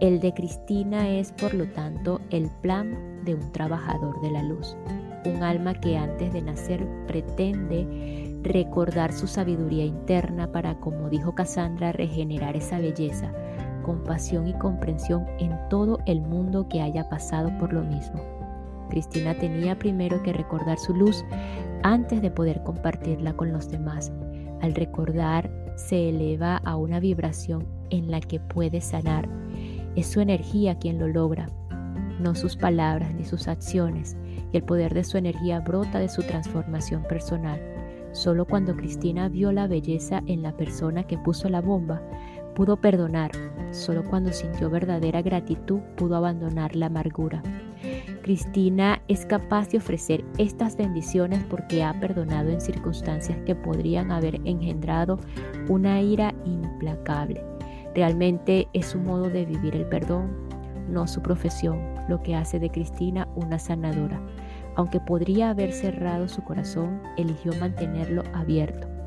El 0.00 0.20
de 0.20 0.32
Cristina 0.32 1.10
es, 1.10 1.32
por 1.32 1.54
lo 1.54 1.66
tanto, 1.66 2.20
el 2.30 2.48
plan 2.62 3.22
de 3.24 3.34
un 3.34 3.52
trabajador 3.52 4.20
de 4.22 4.30
la 4.30 4.42
luz, 4.42 4.76
un 5.26 5.42
alma 5.42 5.74
que 5.74 5.98
antes 5.98 6.32
de 6.32 6.40
nacer 6.40 6.86
pretende 7.06 8.40
recordar 8.42 9.12
su 9.12 9.26
sabiduría 9.26 9.84
interna 9.84 10.50
para, 10.50 10.78
como 10.80 11.10
dijo 11.10 11.34
Cassandra, 11.34 11.92
regenerar 11.92 12.56
esa 12.56 12.78
belleza, 12.78 13.32
compasión 13.88 14.46
y 14.46 14.52
comprensión 14.52 15.24
en 15.38 15.58
todo 15.70 15.98
el 16.04 16.20
mundo 16.20 16.68
que 16.68 16.82
haya 16.82 17.08
pasado 17.08 17.50
por 17.56 17.72
lo 17.72 17.82
mismo. 17.82 18.20
Cristina 18.90 19.32
tenía 19.32 19.78
primero 19.78 20.22
que 20.22 20.34
recordar 20.34 20.78
su 20.78 20.94
luz 20.94 21.24
antes 21.82 22.20
de 22.20 22.30
poder 22.30 22.62
compartirla 22.64 23.32
con 23.32 23.50
los 23.50 23.70
demás. 23.70 24.12
Al 24.60 24.74
recordar, 24.74 25.50
se 25.76 26.10
eleva 26.10 26.58
a 26.58 26.76
una 26.76 27.00
vibración 27.00 27.66
en 27.88 28.10
la 28.10 28.20
que 28.20 28.40
puede 28.40 28.82
sanar. 28.82 29.26
Es 29.96 30.08
su 30.08 30.20
energía 30.20 30.78
quien 30.78 30.98
lo 30.98 31.08
logra, 31.08 31.48
no 32.20 32.34
sus 32.34 32.56
palabras 32.56 33.14
ni 33.14 33.24
sus 33.24 33.48
acciones, 33.48 34.18
y 34.52 34.58
el 34.58 34.64
poder 34.64 34.92
de 34.92 35.04
su 35.04 35.16
energía 35.16 35.60
brota 35.60 35.98
de 35.98 36.10
su 36.10 36.22
transformación 36.24 37.04
personal. 37.04 37.58
Solo 38.12 38.44
cuando 38.44 38.76
Cristina 38.76 39.30
vio 39.30 39.50
la 39.50 39.66
belleza 39.66 40.22
en 40.26 40.42
la 40.42 40.54
persona 40.58 41.04
que 41.04 41.16
puso 41.16 41.48
la 41.48 41.62
bomba, 41.62 42.02
pudo 42.58 42.76
perdonar. 42.76 43.30
Solo 43.70 44.02
cuando 44.02 44.32
sintió 44.32 44.68
verdadera 44.68 45.22
gratitud 45.22 45.78
pudo 45.96 46.16
abandonar 46.16 46.74
la 46.74 46.86
amargura. 46.86 47.40
Cristina 48.22 49.00
es 49.06 49.24
capaz 49.26 49.68
de 49.68 49.78
ofrecer 49.78 50.24
estas 50.38 50.76
bendiciones 50.76 51.40
porque 51.48 51.84
ha 51.84 51.94
perdonado 52.00 52.50
en 52.50 52.60
circunstancias 52.60 53.38
que 53.46 53.54
podrían 53.54 54.10
haber 54.10 54.40
engendrado 54.44 55.20
una 55.68 56.02
ira 56.02 56.34
implacable. 56.44 57.44
Realmente 57.94 58.66
es 58.72 58.86
su 58.86 58.98
modo 58.98 59.30
de 59.30 59.44
vivir 59.44 59.76
el 59.76 59.86
perdón, 59.86 60.28
no 60.90 61.06
su 61.06 61.22
profesión, 61.22 61.78
lo 62.08 62.24
que 62.24 62.34
hace 62.34 62.58
de 62.58 62.70
Cristina 62.70 63.28
una 63.36 63.60
sanadora. 63.60 64.20
Aunque 64.74 64.98
podría 64.98 65.50
haber 65.50 65.72
cerrado 65.72 66.26
su 66.26 66.42
corazón, 66.42 67.00
eligió 67.16 67.52
mantenerlo 67.60 68.24
abierto 68.34 68.97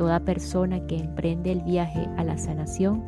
Toda 0.00 0.18
persona 0.20 0.86
que 0.86 0.96
emprende 0.96 1.52
el 1.52 1.60
viaje 1.60 2.08
a 2.16 2.24
la 2.24 2.38
sanación 2.38 3.04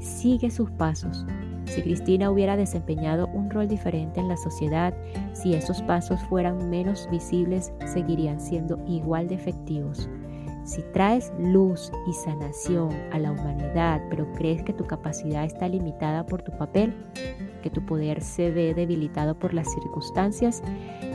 sigue 0.00 0.50
sus 0.50 0.72
pasos. 0.72 1.24
Si 1.66 1.82
Cristina 1.82 2.32
hubiera 2.32 2.56
desempeñado 2.56 3.28
un 3.28 3.48
rol 3.48 3.68
diferente 3.68 4.18
en 4.18 4.26
la 4.26 4.36
sociedad, 4.36 4.92
si 5.34 5.54
esos 5.54 5.82
pasos 5.82 6.20
fueran 6.22 6.68
menos 6.68 7.08
visibles, 7.12 7.72
seguirían 7.86 8.40
siendo 8.40 8.84
igual 8.88 9.28
de 9.28 9.36
efectivos. 9.36 10.08
Si 10.64 10.82
traes 10.92 11.32
luz 11.38 11.92
y 12.08 12.12
sanación 12.12 12.90
a 13.12 13.20
la 13.20 13.30
humanidad, 13.30 14.02
pero 14.10 14.26
crees 14.32 14.64
que 14.64 14.72
tu 14.72 14.84
capacidad 14.84 15.44
está 15.44 15.68
limitada 15.68 16.26
por 16.26 16.42
tu 16.42 16.50
papel, 16.58 16.92
que 17.62 17.70
tu 17.70 17.86
poder 17.86 18.20
se 18.20 18.50
ve 18.50 18.74
debilitado 18.74 19.38
por 19.38 19.54
las 19.54 19.72
circunstancias, 19.72 20.60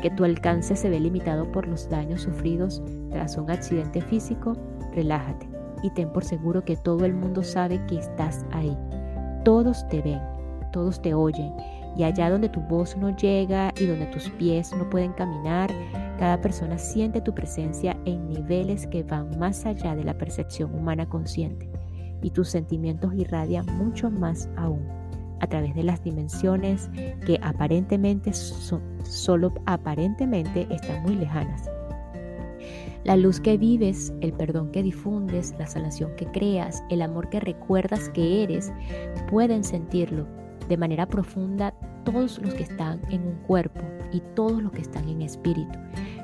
que 0.01 0.09
tu 0.09 0.23
alcance 0.23 0.77
se 0.77 0.89
ve 0.89 1.01
limitado 1.01 1.51
por 1.51 1.67
los 1.67 1.89
daños 1.89 2.21
sufridos 2.21 2.81
tras 3.09 3.37
un 3.37 3.51
accidente 3.51 3.99
físico, 3.99 4.53
relájate 4.97 5.47
y 5.83 5.91
ten 5.91 6.11
por 6.11 6.25
seguro 6.25 6.65
que 6.65 6.75
todo 6.75 7.05
el 7.05 7.13
mundo 7.13 7.43
sabe 7.43 7.85
que 7.85 7.99
estás 7.99 8.45
ahí. 8.51 8.75
Todos 9.45 9.87
te 9.87 10.01
ven, 10.01 10.21
todos 10.73 11.01
te 11.01 11.13
oyen 11.13 11.53
y 11.95 12.03
allá 12.03 12.29
donde 12.29 12.49
tu 12.49 12.61
voz 12.61 12.97
no 12.97 13.15
llega 13.15 13.73
y 13.79 13.85
donde 13.85 14.07
tus 14.07 14.29
pies 14.31 14.73
no 14.75 14.89
pueden 14.89 15.13
caminar, 15.13 15.69
cada 16.17 16.41
persona 16.41 16.77
siente 16.77 17.21
tu 17.21 17.33
presencia 17.33 17.95
en 18.05 18.27
niveles 18.27 18.87
que 18.87 19.03
van 19.03 19.37
más 19.37 19.65
allá 19.65 19.95
de 19.95 20.03
la 20.03 20.17
percepción 20.17 20.73
humana 20.73 21.07
consciente 21.07 21.69
y 22.23 22.31
tus 22.31 22.49
sentimientos 22.49 23.13
irradian 23.13 23.65
mucho 23.77 24.09
más 24.09 24.49
aún 24.57 24.83
a 25.39 25.47
través 25.47 25.75
de 25.75 25.83
las 25.83 26.03
dimensiones 26.03 26.89
que 27.25 27.39
aparentemente 27.43 28.33
son, 28.33 28.81
solo 29.03 29.53
aparentemente 29.67 30.67
están 30.71 31.03
muy 31.03 31.15
lejanas 31.15 31.69
la 33.07 33.15
luz 33.15 33.39
que 33.39 33.57
vives, 33.57 34.13
el 34.19 34.33
perdón 34.33 34.69
que 34.71 34.83
difundes, 34.83 35.55
la 35.57 35.65
sanación 35.65 36.13
que 36.17 36.25
creas, 36.25 36.83
el 36.89 37.01
amor 37.01 37.29
que 37.29 37.39
recuerdas 37.39 38.09
que 38.09 38.43
eres, 38.43 38.73
pueden 39.29 39.63
sentirlo 39.63 40.27
de 40.67 40.75
manera 40.75 41.05
profunda 41.05 41.73
todos 42.03 42.37
los 42.39 42.53
que 42.53 42.63
están 42.63 42.99
en 43.09 43.25
un 43.25 43.35
cuerpo 43.47 43.79
y 44.11 44.21
todos 44.35 44.61
los 44.61 44.73
que 44.73 44.81
están 44.81 45.07
en 45.07 45.21
espíritu. 45.21 45.79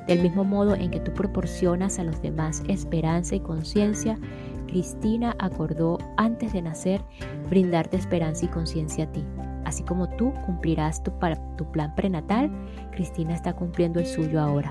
Del 0.06 0.20
mismo 0.20 0.44
modo 0.44 0.74
en 0.74 0.90
que 0.90 1.00
tú 1.00 1.10
proporcionas 1.14 1.98
a 1.98 2.04
los 2.04 2.20
demás 2.20 2.62
esperanza 2.68 3.34
y 3.34 3.40
conciencia, 3.40 4.18
Cristina 4.66 5.34
acordó 5.38 5.96
antes 6.18 6.52
de 6.52 6.60
nacer 6.60 7.00
brindarte 7.48 7.96
esperanza 7.96 8.44
y 8.44 8.48
conciencia 8.48 9.04
a 9.04 9.12
ti. 9.12 9.24
Así 9.64 9.82
como 9.84 10.06
tú 10.16 10.34
cumplirás 10.44 11.02
tu, 11.02 11.12
tu 11.56 11.64
plan 11.72 11.94
prenatal, 11.94 12.50
Cristina 12.90 13.32
está 13.32 13.54
cumpliendo 13.54 14.00
el 14.00 14.06
suyo 14.06 14.38
ahora. 14.38 14.70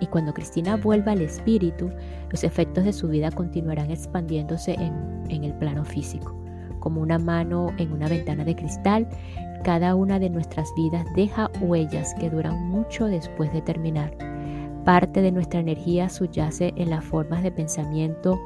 Y 0.00 0.06
cuando 0.06 0.32
Cristina 0.32 0.76
vuelva 0.76 1.12
al 1.12 1.22
espíritu, 1.22 1.90
los 2.30 2.44
efectos 2.44 2.84
de 2.84 2.92
su 2.92 3.08
vida 3.08 3.30
continuarán 3.30 3.90
expandiéndose 3.90 4.74
en, 4.74 5.44
el 5.44 5.52
plano 5.54 5.84
físico, 5.84 6.34
como 6.80 7.00
una 7.00 7.18
mano 7.18 7.72
en 7.78 7.92
una 7.92 8.08
ventana 8.08 8.44
de 8.44 8.56
cristal, 8.56 9.08
cada 9.64 9.94
una 9.94 10.18
de 10.18 10.30
nuestras 10.30 10.72
vidas 10.76 11.04
deja 11.16 11.50
huellas 11.60 12.14
que 12.14 12.30
duran 12.30 12.68
mucho 12.68 13.06
después 13.06 13.52
de 13.52 13.60
terminar. 13.60 14.16
Parte 14.84 15.20
de 15.20 15.32
nuestra 15.32 15.60
energía 15.60 16.08
subyace 16.08 16.72
en 16.76 16.90
las 16.90 17.04
formas 17.04 17.42
de 17.42 17.50
pensamiento 17.50 18.40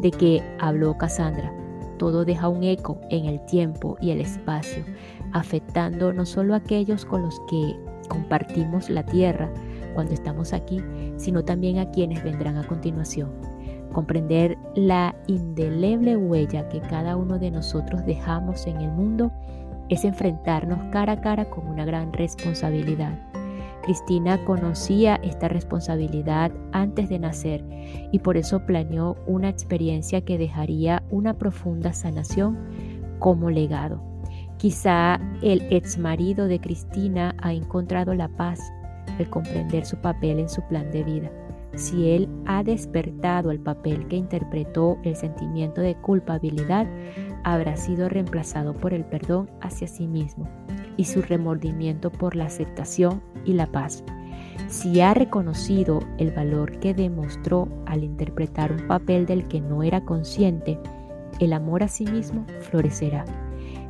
de 0.00 0.10
que 0.10 0.42
habló 0.58 0.98
Cassandra. 0.98 1.52
Todo 1.98 2.24
deja 2.24 2.48
un 2.48 2.64
eco 2.64 3.00
en 3.10 3.24
el 3.24 3.42
tiempo 3.46 3.96
y 4.00 4.10
el 4.10 4.20
espacio, 4.20 4.84
afectando 5.32 6.12
no 6.12 6.26
solo 6.26 6.52
a 6.52 6.58
aquellos 6.58 7.04
con 7.06 7.22
los 7.22 7.40
que 7.48 7.76
compartimos 8.08 8.90
la 8.90 9.04
tierra 9.04 9.50
cuando 9.96 10.12
estamos 10.12 10.52
aquí, 10.52 10.84
sino 11.16 11.42
también 11.42 11.78
a 11.78 11.90
quienes 11.90 12.22
vendrán 12.22 12.58
a 12.58 12.66
continuación. 12.66 13.32
Comprender 13.92 14.58
la 14.74 15.16
indeleble 15.26 16.18
huella 16.18 16.68
que 16.68 16.80
cada 16.82 17.16
uno 17.16 17.38
de 17.38 17.50
nosotros 17.50 18.04
dejamos 18.04 18.66
en 18.66 18.82
el 18.82 18.90
mundo 18.90 19.32
es 19.88 20.04
enfrentarnos 20.04 20.78
cara 20.92 21.14
a 21.14 21.20
cara 21.22 21.48
con 21.48 21.66
una 21.66 21.86
gran 21.86 22.12
responsabilidad. 22.12 23.18
Cristina 23.84 24.44
conocía 24.44 25.14
esta 25.22 25.48
responsabilidad 25.48 26.52
antes 26.72 27.08
de 27.08 27.18
nacer 27.18 27.64
y 28.12 28.18
por 28.18 28.36
eso 28.36 28.66
planeó 28.66 29.16
una 29.26 29.48
experiencia 29.48 30.20
que 30.20 30.36
dejaría 30.36 31.04
una 31.08 31.34
profunda 31.34 31.94
sanación 31.94 32.58
como 33.18 33.48
legado. 33.48 34.02
Quizá 34.58 35.20
el 35.42 35.62
ex 35.70 35.96
marido 35.96 36.48
de 36.48 36.60
Cristina 36.60 37.34
ha 37.40 37.54
encontrado 37.54 38.12
la 38.12 38.28
paz 38.28 38.60
al 39.18 39.28
comprender 39.30 39.84
su 39.84 39.96
papel 39.96 40.38
en 40.38 40.48
su 40.48 40.62
plan 40.62 40.90
de 40.90 41.04
vida. 41.04 41.30
Si 41.74 42.10
él 42.10 42.28
ha 42.46 42.62
despertado 42.62 43.50
el 43.50 43.60
papel 43.60 44.08
que 44.08 44.16
interpretó 44.16 44.98
el 45.02 45.14
sentimiento 45.14 45.82
de 45.82 45.94
culpabilidad, 45.94 46.86
habrá 47.44 47.76
sido 47.76 48.08
reemplazado 48.08 48.72
por 48.72 48.94
el 48.94 49.04
perdón 49.04 49.50
hacia 49.60 49.86
sí 49.86 50.06
mismo 50.06 50.48
y 50.96 51.04
su 51.04 51.20
remordimiento 51.20 52.10
por 52.10 52.34
la 52.34 52.46
aceptación 52.46 53.20
y 53.44 53.52
la 53.52 53.66
paz. 53.66 54.02
Si 54.68 55.00
ha 55.02 55.12
reconocido 55.12 56.00
el 56.18 56.30
valor 56.30 56.78
que 56.80 56.94
demostró 56.94 57.68
al 57.84 58.04
interpretar 58.04 58.72
un 58.72 58.86
papel 58.88 59.26
del 59.26 59.46
que 59.46 59.60
no 59.60 59.82
era 59.82 60.04
consciente, 60.04 60.78
el 61.40 61.52
amor 61.52 61.82
a 61.82 61.88
sí 61.88 62.06
mismo 62.06 62.46
florecerá. 62.60 63.24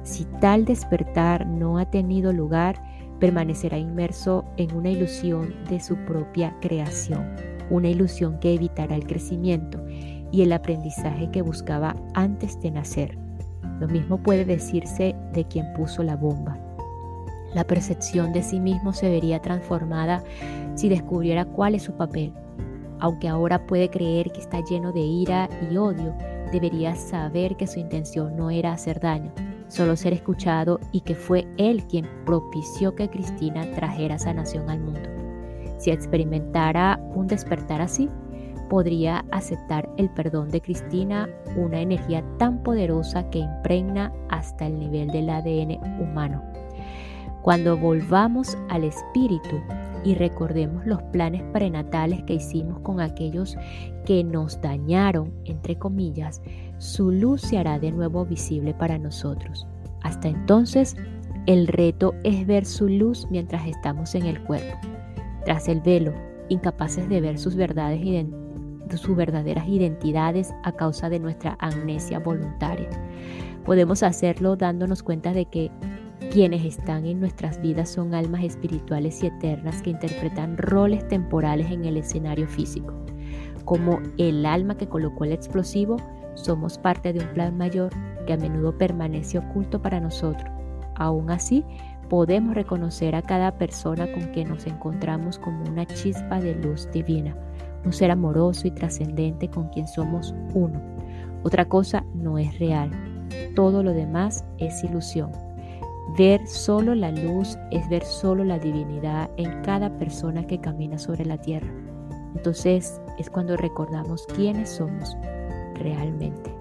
Si 0.02 0.24
tal 0.40 0.64
despertar 0.64 1.46
no 1.46 1.78
ha 1.78 1.90
tenido 1.90 2.32
lugar, 2.32 2.82
permanecerá 3.18 3.78
inmerso 3.78 4.44
en 4.56 4.74
una 4.74 4.90
ilusión 4.90 5.54
de 5.68 5.80
su 5.80 5.96
propia 6.04 6.54
creación, 6.60 7.24
una 7.70 7.88
ilusión 7.88 8.38
que 8.40 8.54
evitará 8.54 8.96
el 8.96 9.06
crecimiento 9.06 9.84
y 10.32 10.42
el 10.42 10.52
aprendizaje 10.52 11.30
que 11.30 11.42
buscaba 11.42 11.96
antes 12.14 12.60
de 12.60 12.70
nacer. 12.70 13.18
Lo 13.80 13.88
mismo 13.88 14.18
puede 14.18 14.44
decirse 14.44 15.14
de 15.32 15.44
quien 15.44 15.72
puso 15.74 16.02
la 16.02 16.16
bomba. 16.16 16.58
La 17.54 17.64
percepción 17.64 18.32
de 18.32 18.42
sí 18.42 18.60
mismo 18.60 18.92
se 18.92 19.08
vería 19.08 19.40
transformada 19.40 20.22
si 20.74 20.88
descubriera 20.88 21.44
cuál 21.44 21.74
es 21.74 21.82
su 21.82 21.92
papel. 21.92 22.32
Aunque 22.98 23.28
ahora 23.28 23.66
puede 23.66 23.90
creer 23.90 24.30
que 24.32 24.40
está 24.40 24.62
lleno 24.64 24.92
de 24.92 25.00
ira 25.00 25.48
y 25.70 25.76
odio, 25.76 26.14
debería 26.52 26.94
saber 26.96 27.56
que 27.56 27.66
su 27.66 27.78
intención 27.78 28.36
no 28.36 28.50
era 28.50 28.72
hacer 28.72 29.00
daño, 29.00 29.32
solo 29.68 29.96
ser 29.96 30.12
escuchado 30.12 30.80
y 30.92 31.00
que 31.00 31.14
fue 31.14 31.46
él 31.56 31.84
quien 31.86 32.06
propició 32.24 32.94
que 32.94 33.08
Cristina 33.08 33.62
trajera 33.74 34.18
sanación 34.18 34.70
al 34.70 34.80
mundo. 34.80 35.08
Si 35.78 35.90
experimentara 35.90 37.00
un 37.14 37.26
despertar 37.26 37.80
así, 37.80 38.08
podría 38.68 39.24
aceptar 39.30 39.88
el 39.96 40.10
perdón 40.10 40.50
de 40.50 40.60
Cristina, 40.60 41.28
una 41.56 41.80
energía 41.80 42.24
tan 42.38 42.62
poderosa 42.62 43.28
que 43.30 43.38
impregna 43.38 44.12
hasta 44.28 44.66
el 44.66 44.78
nivel 44.78 45.08
del 45.08 45.30
ADN 45.30 46.00
humano. 46.00 46.42
Cuando 47.42 47.76
volvamos 47.76 48.58
al 48.68 48.84
espíritu 48.84 49.60
y 50.04 50.14
recordemos 50.14 50.86
los 50.86 51.02
planes 51.02 51.42
prenatales 51.52 52.22
que 52.24 52.34
hicimos 52.34 52.80
con 52.80 53.00
aquellos 53.00 53.56
que 54.04 54.24
nos 54.24 54.60
dañaron, 54.60 55.32
entre 55.44 55.76
comillas, 55.76 56.42
su 56.78 57.10
luz 57.10 57.42
se 57.42 57.58
hará 57.58 57.78
de 57.78 57.92
nuevo 57.92 58.24
visible 58.24 58.74
para 58.74 58.98
nosotros. 58.98 59.66
Hasta 60.02 60.28
entonces, 60.28 60.96
el 61.46 61.66
reto 61.66 62.14
es 62.24 62.46
ver 62.46 62.64
su 62.64 62.88
luz 62.88 63.26
mientras 63.30 63.66
estamos 63.66 64.14
en 64.14 64.26
el 64.26 64.42
cuerpo. 64.42 64.76
Tras 65.44 65.68
el 65.68 65.80
velo, 65.80 66.12
incapaces 66.48 67.08
de 67.08 67.20
ver 67.20 67.38
sus, 67.38 67.56
verdades 67.56 68.26
sus 68.96 69.16
verdaderas 69.16 69.66
identidades 69.68 70.54
a 70.62 70.72
causa 70.72 71.08
de 71.08 71.18
nuestra 71.18 71.56
amnesia 71.60 72.18
voluntaria. 72.20 72.88
Podemos 73.64 74.02
hacerlo 74.02 74.56
dándonos 74.56 75.02
cuenta 75.02 75.32
de 75.32 75.46
que 75.46 75.70
quienes 76.30 76.64
están 76.64 77.04
en 77.06 77.20
nuestras 77.20 77.60
vidas 77.60 77.90
son 77.90 78.14
almas 78.14 78.44
espirituales 78.44 79.22
y 79.22 79.26
eternas 79.26 79.82
que 79.82 79.90
interpretan 79.90 80.56
roles 80.56 81.06
temporales 81.08 81.70
en 81.70 81.84
el 81.84 81.96
escenario 81.96 82.46
físico. 82.46 82.94
Como 83.64 84.00
el 84.18 84.46
alma 84.46 84.76
que 84.76 84.88
colocó 84.88 85.24
el 85.24 85.32
explosivo, 85.32 85.96
somos 86.36 86.78
parte 86.78 87.12
de 87.12 87.20
un 87.20 87.32
plan 87.32 87.56
mayor 87.56 87.90
que 88.26 88.34
a 88.34 88.36
menudo 88.36 88.76
permanece 88.76 89.38
oculto 89.38 89.82
para 89.82 90.00
nosotros. 90.00 90.48
Aún 90.94 91.30
así, 91.30 91.64
podemos 92.08 92.54
reconocer 92.54 93.14
a 93.14 93.22
cada 93.22 93.58
persona 93.58 94.10
con 94.12 94.30
que 94.32 94.44
nos 94.44 94.66
encontramos 94.66 95.38
como 95.38 95.64
una 95.64 95.86
chispa 95.86 96.40
de 96.40 96.54
luz 96.54 96.88
divina, 96.92 97.36
un 97.84 97.92
ser 97.92 98.10
amoroso 98.10 98.66
y 98.68 98.70
trascendente 98.70 99.48
con 99.48 99.68
quien 99.70 99.88
somos 99.88 100.34
uno. 100.54 100.80
Otra 101.42 101.68
cosa 101.68 102.04
no 102.14 102.38
es 102.38 102.58
real, 102.58 102.90
todo 103.54 103.82
lo 103.82 103.92
demás 103.92 104.44
es 104.58 104.84
ilusión. 104.84 105.32
Ver 106.16 106.46
solo 106.46 106.94
la 106.94 107.10
luz 107.10 107.58
es 107.70 107.88
ver 107.88 108.04
solo 108.04 108.44
la 108.44 108.58
divinidad 108.58 109.28
en 109.36 109.62
cada 109.62 109.90
persona 109.98 110.46
que 110.46 110.60
camina 110.60 110.98
sobre 110.98 111.24
la 111.24 111.38
tierra. 111.38 111.68
Entonces 112.34 113.00
es 113.18 113.28
cuando 113.28 113.56
recordamos 113.56 114.26
quiénes 114.34 114.70
somos 114.70 115.16
realmente. 115.76 116.56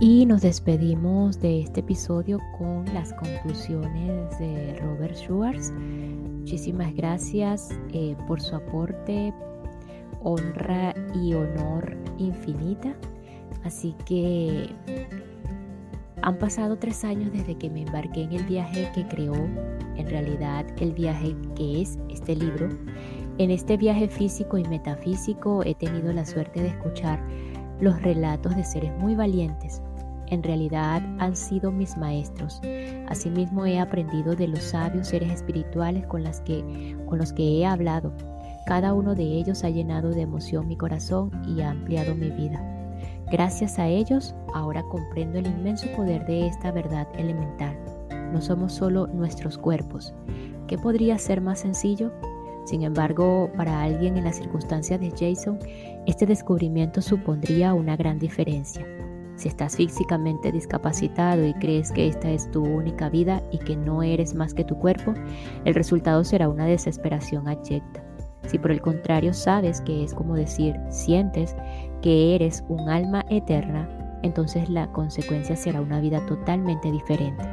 Y 0.00 0.26
nos 0.26 0.42
despedimos 0.42 1.40
de 1.40 1.60
este 1.60 1.80
episodio 1.80 2.38
con 2.56 2.84
las 2.94 3.12
conclusiones 3.14 4.38
de 4.38 4.78
Robert 4.80 5.16
Schwartz. 5.16 5.72
Muchísimas 5.72 6.94
gracias 6.94 7.70
eh, 7.92 8.16
por 8.26 8.40
su 8.40 8.54
aporte, 8.54 9.34
honra 10.22 10.94
y 11.14 11.34
honor 11.34 11.96
infinita. 12.16 12.94
Así 13.64 13.94
que 14.06 14.70
han 16.28 16.36
pasado 16.36 16.76
tres 16.76 17.04
años 17.04 17.32
desde 17.32 17.56
que 17.56 17.70
me 17.70 17.80
embarqué 17.80 18.24
en 18.24 18.32
el 18.34 18.44
viaje 18.44 18.90
que 18.94 19.08
creó, 19.08 19.32
en 19.96 20.10
realidad 20.10 20.66
el 20.78 20.92
viaje 20.92 21.34
que 21.56 21.80
es 21.80 21.98
este 22.10 22.36
libro. 22.36 22.68
En 23.38 23.50
este 23.50 23.78
viaje 23.78 24.08
físico 24.08 24.58
y 24.58 24.64
metafísico 24.64 25.62
he 25.64 25.74
tenido 25.74 26.12
la 26.12 26.26
suerte 26.26 26.60
de 26.60 26.68
escuchar 26.68 27.18
los 27.80 28.02
relatos 28.02 28.54
de 28.54 28.62
seres 28.62 28.92
muy 28.98 29.14
valientes. 29.14 29.80
En 30.26 30.42
realidad 30.42 31.02
han 31.18 31.34
sido 31.34 31.72
mis 31.72 31.96
maestros. 31.96 32.60
Asimismo 33.08 33.64
he 33.64 33.80
aprendido 33.80 34.36
de 34.36 34.48
los 34.48 34.64
sabios 34.64 35.08
seres 35.08 35.32
espirituales 35.32 36.06
con, 36.08 36.24
los 36.24 36.42
que 36.42 37.58
he 37.58 37.64
hablado. 37.64 38.12
Cada 38.66 38.92
uno 38.92 39.14
de 39.14 39.22
ellos 39.22 39.64
ha 39.64 39.70
llenado 39.70 40.10
de 40.10 40.20
emoción 40.20 40.68
mi 40.68 40.76
corazón 40.76 41.30
y 41.48 41.62
ha 41.62 41.70
ampliado 41.70 42.14
mi 42.14 42.28
vida. 42.28 42.77
Gracias 43.30 43.78
a 43.78 43.86
ellos, 43.86 44.34
ahora 44.54 44.82
comprendo 44.84 45.38
el 45.38 45.46
inmenso 45.46 45.86
poder 45.94 46.24
de 46.24 46.46
esta 46.46 46.72
verdad 46.72 47.06
elemental. 47.18 47.76
No 48.32 48.40
somos 48.40 48.72
solo 48.72 49.06
nuestros 49.06 49.58
cuerpos. 49.58 50.14
¿Qué 50.66 50.78
podría 50.78 51.18
ser 51.18 51.42
más 51.42 51.60
sencillo? 51.60 52.10
Sin 52.64 52.82
embargo, 52.82 53.50
para 53.54 53.82
alguien 53.82 54.16
en 54.16 54.24
las 54.24 54.36
circunstancias 54.36 54.98
de 55.00 55.10
Jason, 55.10 55.58
este 56.06 56.24
descubrimiento 56.24 57.02
supondría 57.02 57.74
una 57.74 57.96
gran 57.96 58.18
diferencia. 58.18 58.86
Si 59.36 59.48
estás 59.48 59.76
físicamente 59.76 60.50
discapacitado 60.50 61.46
y 61.46 61.52
crees 61.54 61.92
que 61.92 62.08
esta 62.08 62.30
es 62.30 62.50
tu 62.50 62.64
única 62.64 63.10
vida 63.10 63.42
y 63.52 63.58
que 63.58 63.76
no 63.76 64.02
eres 64.02 64.34
más 64.34 64.54
que 64.54 64.64
tu 64.64 64.76
cuerpo, 64.78 65.12
el 65.66 65.74
resultado 65.74 66.24
será 66.24 66.48
una 66.48 66.64
desesperación 66.64 67.46
abyecta. 67.46 68.07
Si 68.48 68.58
por 68.58 68.70
el 68.70 68.80
contrario 68.80 69.34
sabes 69.34 69.82
que 69.82 70.02
es 70.02 70.14
como 70.14 70.34
decir, 70.34 70.74
sientes 70.88 71.54
que 72.00 72.34
eres 72.34 72.64
un 72.68 72.88
alma 72.88 73.24
eterna, 73.28 73.88
entonces 74.22 74.68
la 74.70 74.90
consecuencia 74.92 75.54
será 75.54 75.82
una 75.82 76.00
vida 76.00 76.24
totalmente 76.26 76.90
diferente. 76.90 77.44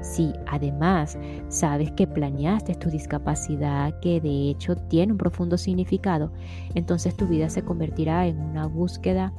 Si 0.00 0.32
además 0.46 1.18
sabes 1.48 1.90
que 1.92 2.06
planeaste 2.06 2.74
tu 2.76 2.88
discapacidad, 2.88 3.98
que 4.00 4.20
de 4.20 4.50
hecho 4.50 4.76
tiene 4.76 5.12
un 5.12 5.18
profundo 5.18 5.58
significado, 5.58 6.30
entonces 6.74 7.16
tu 7.16 7.26
vida 7.26 7.48
se 7.48 7.62
convertirá 7.62 8.26
en 8.26 8.38
una 8.40 8.66
búsqueda 8.66 9.32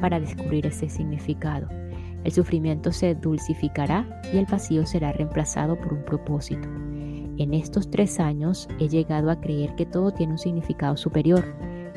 para 0.00 0.20
descubrir 0.20 0.66
ese 0.66 0.90
significado. 0.90 1.68
El 2.24 2.32
sufrimiento 2.32 2.92
se 2.92 3.14
dulcificará 3.14 4.20
y 4.32 4.38
el 4.38 4.46
vacío 4.46 4.84
será 4.84 5.12
reemplazado 5.12 5.76
por 5.76 5.94
un 5.94 6.04
propósito. 6.04 6.68
En 7.36 7.52
estos 7.52 7.90
tres 7.90 8.20
años 8.20 8.68
he 8.78 8.88
llegado 8.88 9.30
a 9.30 9.40
creer 9.40 9.74
que 9.74 9.86
todo 9.86 10.12
tiene 10.12 10.34
un 10.34 10.38
significado 10.38 10.96
superior. 10.96 11.44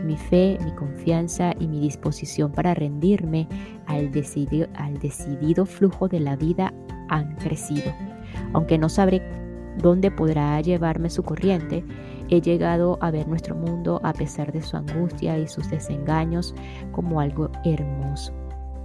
Mi 0.03 0.17
fe, 0.17 0.57
mi 0.63 0.71
confianza 0.71 1.53
y 1.59 1.67
mi 1.67 1.79
disposición 1.79 2.51
para 2.51 2.73
rendirme 2.73 3.47
al 3.85 4.11
decidido, 4.11 5.65
flujo 5.65 6.07
de 6.07 6.19
la 6.19 6.35
vida 6.35 6.73
han 7.09 7.35
crecido. 7.35 7.93
Aunque 8.53 8.77
no 8.77 8.89
sabré 8.89 9.21
dónde 9.77 10.09
podrá 10.09 10.59
llevarme 10.61 11.09
su 11.09 11.23
corriente, 11.23 11.85
he 12.29 12.41
llegado 12.41 12.97
a 13.01 13.11
ver 13.11 13.27
nuestro 13.27 13.55
mundo 13.55 14.01
a 14.03 14.13
pesar 14.13 14.51
de 14.51 14.61
su 14.61 14.75
angustia 14.75 15.37
y 15.37 15.47
sus 15.47 15.69
desengaños 15.69 16.55
como 16.91 17.19
algo 17.19 17.51
hermoso. 17.63 18.33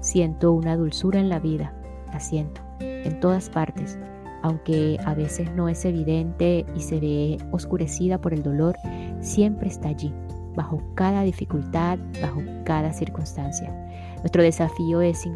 Siento 0.01 0.53
una 0.53 0.77
dulzura 0.77 1.19
en 1.19 1.29
la 1.29 1.39
vida, 1.39 1.75
la 2.13 2.21
siento, 2.21 2.61
en 2.81 3.21
todas 3.21 3.49
partes, 3.49 3.99
aunque 4.43 4.99
a 5.05 5.15
veces 5.15 5.53
no 5.55 5.69
es 5.69 5.85
evidente 5.85 6.67
y 6.77 6.81
se 6.81 7.01
ve 7.01 7.39
oscurecida 7.51 8.19
por 8.19 8.35
el 8.35 8.43
dolor, 8.43 8.77
siempre 9.21 9.69
está 9.69 9.89
allí, 9.89 10.13
bajo 10.55 10.83
cada 10.95 11.23
dificultad, 11.23 11.99
bajo 12.21 12.43
cada 12.65 12.93
circunstancia. 12.93 13.73
Nuestro 14.19 14.43
desafío 14.43 15.01
es 15.01 15.27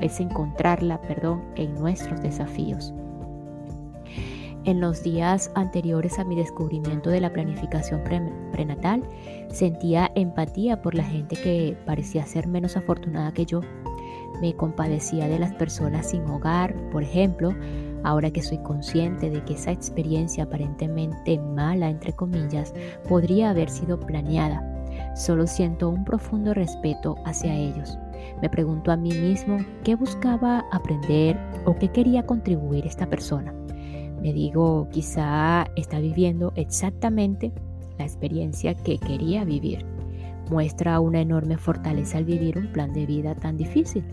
es 0.00 0.20
encontrarla, 0.20 1.00
perdón, 1.02 1.42
en 1.56 1.74
nuestros 1.74 2.20
desafíos. 2.22 2.92
En 4.64 4.80
los 4.80 5.02
días 5.02 5.50
anteriores 5.54 6.18
a 6.18 6.24
mi 6.24 6.36
descubrimiento 6.36 7.10
de 7.10 7.20
la 7.20 7.32
planificación 7.32 8.02
prenatal, 8.50 9.02
sentía 9.50 10.10
empatía 10.14 10.80
por 10.80 10.94
la 10.94 11.04
gente 11.04 11.36
que 11.36 11.76
parecía 11.84 12.24
ser 12.24 12.46
menos 12.46 12.76
afortunada 12.78 13.32
que 13.32 13.44
yo. 13.44 13.60
Me 14.40 14.54
compadecía 14.54 15.28
de 15.28 15.38
las 15.38 15.52
personas 15.52 16.10
sin 16.10 16.22
hogar, 16.30 16.74
por 16.90 17.02
ejemplo, 17.02 17.54
ahora 18.04 18.30
que 18.30 18.42
soy 18.42 18.58
consciente 18.58 19.30
de 19.30 19.42
que 19.44 19.54
esa 19.54 19.72
experiencia 19.72 20.44
aparentemente 20.44 21.38
mala, 21.40 21.90
entre 21.90 22.12
comillas, 22.12 22.72
podría 23.08 23.50
haber 23.50 23.68
sido 23.68 23.98
planeada. 23.98 24.62
Solo 25.16 25.46
siento 25.46 25.88
un 25.88 26.04
profundo 26.04 26.54
respeto 26.54 27.16
hacia 27.24 27.54
ellos. 27.54 27.98
Me 28.40 28.48
pregunto 28.48 28.92
a 28.92 28.96
mí 28.96 29.10
mismo 29.10 29.58
qué 29.82 29.96
buscaba 29.96 30.64
aprender 30.70 31.38
o 31.64 31.76
qué 31.76 31.88
quería 31.88 32.24
contribuir 32.24 32.86
esta 32.86 33.06
persona. 33.06 33.52
Me 34.22 34.32
digo, 34.32 34.88
quizá 34.90 35.66
está 35.76 35.98
viviendo 35.98 36.52
exactamente 36.56 37.52
la 37.98 38.04
experiencia 38.04 38.74
que 38.74 38.98
quería 38.98 39.44
vivir. 39.44 39.84
Muestra 40.50 41.00
una 41.00 41.20
enorme 41.20 41.56
fortaleza 41.56 42.18
al 42.18 42.24
vivir 42.24 42.58
un 42.58 42.72
plan 42.72 42.92
de 42.92 43.06
vida 43.06 43.34
tan 43.34 43.56
difícil. 43.56 44.04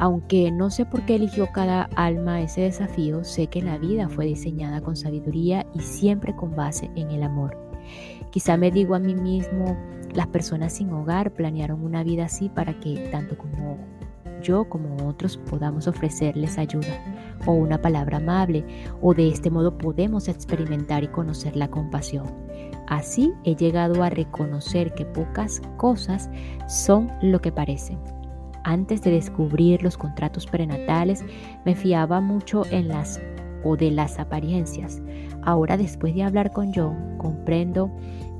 Aunque 0.00 0.50
no 0.50 0.70
sé 0.70 0.86
por 0.86 1.04
qué 1.04 1.16
eligió 1.16 1.52
cada 1.52 1.82
alma 1.94 2.40
ese 2.40 2.62
desafío, 2.62 3.22
sé 3.22 3.48
que 3.48 3.60
la 3.60 3.76
vida 3.76 4.08
fue 4.08 4.24
diseñada 4.24 4.80
con 4.80 4.96
sabiduría 4.96 5.66
y 5.74 5.80
siempre 5.80 6.34
con 6.34 6.56
base 6.56 6.90
en 6.96 7.10
el 7.10 7.22
amor. 7.22 7.58
Quizá 8.30 8.56
me 8.56 8.70
digo 8.70 8.94
a 8.94 8.98
mí 8.98 9.14
mismo, 9.14 9.76
las 10.14 10.26
personas 10.28 10.72
sin 10.72 10.90
hogar 10.90 11.32
planearon 11.32 11.84
una 11.84 12.02
vida 12.02 12.24
así 12.24 12.48
para 12.48 12.80
que 12.80 13.10
tanto 13.12 13.36
como 13.36 13.76
yo 14.42 14.70
como 14.70 15.06
otros 15.06 15.36
podamos 15.36 15.86
ofrecerles 15.86 16.56
ayuda 16.56 17.04
o 17.44 17.52
una 17.52 17.82
palabra 17.82 18.16
amable 18.16 18.64
o 19.02 19.12
de 19.12 19.28
este 19.28 19.50
modo 19.50 19.76
podemos 19.76 20.28
experimentar 20.28 21.04
y 21.04 21.08
conocer 21.08 21.56
la 21.56 21.68
compasión. 21.68 22.24
Así 22.88 23.34
he 23.44 23.54
llegado 23.54 24.02
a 24.02 24.08
reconocer 24.08 24.94
que 24.94 25.04
pocas 25.04 25.60
cosas 25.76 26.30
son 26.68 27.12
lo 27.20 27.42
que 27.42 27.52
parecen. 27.52 27.98
Antes 28.64 29.02
de 29.02 29.10
descubrir 29.12 29.82
los 29.82 29.96
contratos 29.96 30.46
prenatales 30.46 31.24
me 31.64 31.74
fiaba 31.74 32.20
mucho 32.20 32.64
en 32.70 32.88
las 32.88 33.20
o 33.64 33.76
de 33.76 33.90
las 33.90 34.18
apariencias. 34.18 35.02
Ahora 35.42 35.76
después 35.76 36.14
de 36.14 36.22
hablar 36.22 36.52
con 36.52 36.72
John 36.74 37.16
comprendo 37.18 37.90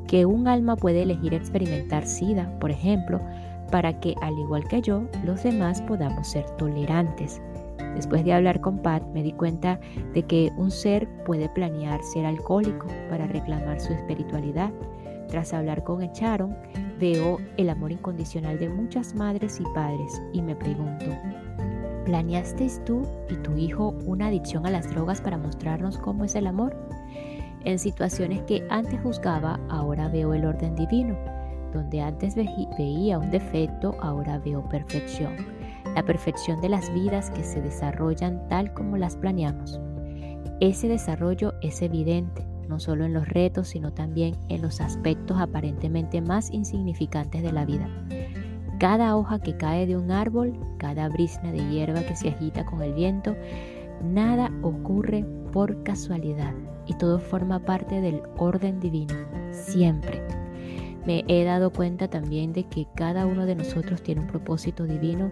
que 0.06 0.26
un 0.26 0.48
alma 0.48 0.76
puede 0.76 1.02
elegir 1.02 1.34
experimentar 1.34 2.06
SIDA, 2.06 2.50
por 2.58 2.70
ejemplo, 2.70 3.20
para 3.70 4.00
que, 4.00 4.14
al 4.20 4.36
igual 4.38 4.66
que 4.66 4.82
yo, 4.82 5.04
los 5.24 5.42
demás 5.42 5.80
podamos 5.82 6.28
ser 6.28 6.44
tolerantes. 6.56 7.40
Después 7.94 8.24
de 8.24 8.32
hablar 8.32 8.60
con 8.60 8.78
Pat, 8.78 9.02
me 9.12 9.22
di 9.22 9.32
cuenta 9.32 9.80
de 10.14 10.22
que 10.22 10.52
un 10.56 10.70
ser 10.70 11.08
puede 11.24 11.48
planear 11.48 12.02
ser 12.02 12.26
alcohólico 12.26 12.86
para 13.08 13.26
reclamar 13.26 13.80
su 13.80 13.92
espiritualidad. 13.92 14.70
Tras 15.28 15.52
hablar 15.52 15.84
con 15.84 16.02
Echaron, 16.02 16.56
veo 17.00 17.38
el 17.56 17.70
amor 17.70 17.92
incondicional 17.92 18.58
de 18.58 18.68
muchas 18.68 19.14
madres 19.14 19.60
y 19.60 19.64
padres 19.74 20.20
y 20.32 20.42
me 20.42 20.54
pregunto, 20.54 21.06
¿planeasteis 22.04 22.80
tú 22.84 23.02
y 23.28 23.34
tu 23.36 23.56
hijo 23.56 23.94
una 24.04 24.26
adicción 24.26 24.66
a 24.66 24.70
las 24.70 24.90
drogas 24.90 25.20
para 25.20 25.38
mostrarnos 25.38 25.98
cómo 25.98 26.24
es 26.24 26.34
el 26.34 26.46
amor? 26.46 26.76
En 27.64 27.78
situaciones 27.78 28.42
que 28.42 28.66
antes 28.70 29.00
juzgaba, 29.00 29.58
ahora 29.68 30.08
veo 30.08 30.34
el 30.34 30.44
orden 30.44 30.76
divino 30.76 31.16
donde 31.72 32.00
antes 32.00 32.34
veía 32.34 33.18
un 33.18 33.30
defecto, 33.30 33.96
ahora 34.00 34.38
veo 34.38 34.68
perfección. 34.68 35.36
La 35.94 36.04
perfección 36.04 36.60
de 36.60 36.68
las 36.68 36.92
vidas 36.92 37.30
que 37.30 37.42
se 37.42 37.60
desarrollan 37.60 38.46
tal 38.48 38.72
como 38.72 38.96
las 38.96 39.16
planeamos. 39.16 39.80
Ese 40.60 40.88
desarrollo 40.88 41.54
es 41.62 41.80
evidente, 41.82 42.44
no 42.70 42.80
solo 42.80 43.04
en 43.04 43.12
los 43.12 43.28
retos, 43.28 43.68
sino 43.68 43.92
también 43.92 44.36
en 44.48 44.62
los 44.62 44.80
aspectos 44.80 45.38
aparentemente 45.38 46.22
más 46.22 46.50
insignificantes 46.50 47.42
de 47.42 47.52
la 47.52 47.66
vida. 47.66 47.86
Cada 48.78 49.14
hoja 49.14 49.40
que 49.40 49.58
cae 49.58 49.86
de 49.86 49.98
un 49.98 50.10
árbol, 50.10 50.58
cada 50.78 51.10
brisna 51.10 51.52
de 51.52 51.68
hierba 51.68 52.02
que 52.04 52.16
se 52.16 52.30
agita 52.30 52.64
con 52.64 52.80
el 52.80 52.94
viento, 52.94 53.36
nada 54.02 54.50
ocurre 54.62 55.26
por 55.52 55.82
casualidad 55.82 56.54
y 56.86 56.94
todo 56.94 57.18
forma 57.18 57.58
parte 57.58 58.00
del 58.00 58.22
orden 58.38 58.80
divino, 58.80 59.14
siempre 59.50 60.22
me 61.06 61.24
he 61.28 61.44
dado 61.44 61.72
cuenta 61.72 62.08
también 62.08 62.52
de 62.52 62.64
que 62.64 62.86
cada 62.94 63.26
uno 63.26 63.46
de 63.46 63.54
nosotros 63.54 64.02
tiene 64.02 64.20
un 64.20 64.26
propósito 64.26 64.84
divino, 64.84 65.30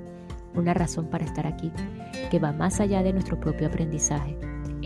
una 0.54 0.72
razón 0.72 1.06
para 1.06 1.24
estar 1.24 1.46
aquí, 1.46 1.70
que 2.30 2.38
va 2.38 2.52
más 2.52 2.80
allá 2.80 3.02
de 3.02 3.12
nuestro 3.12 3.38
propio 3.38 3.68
aprendizaje. 3.68 4.36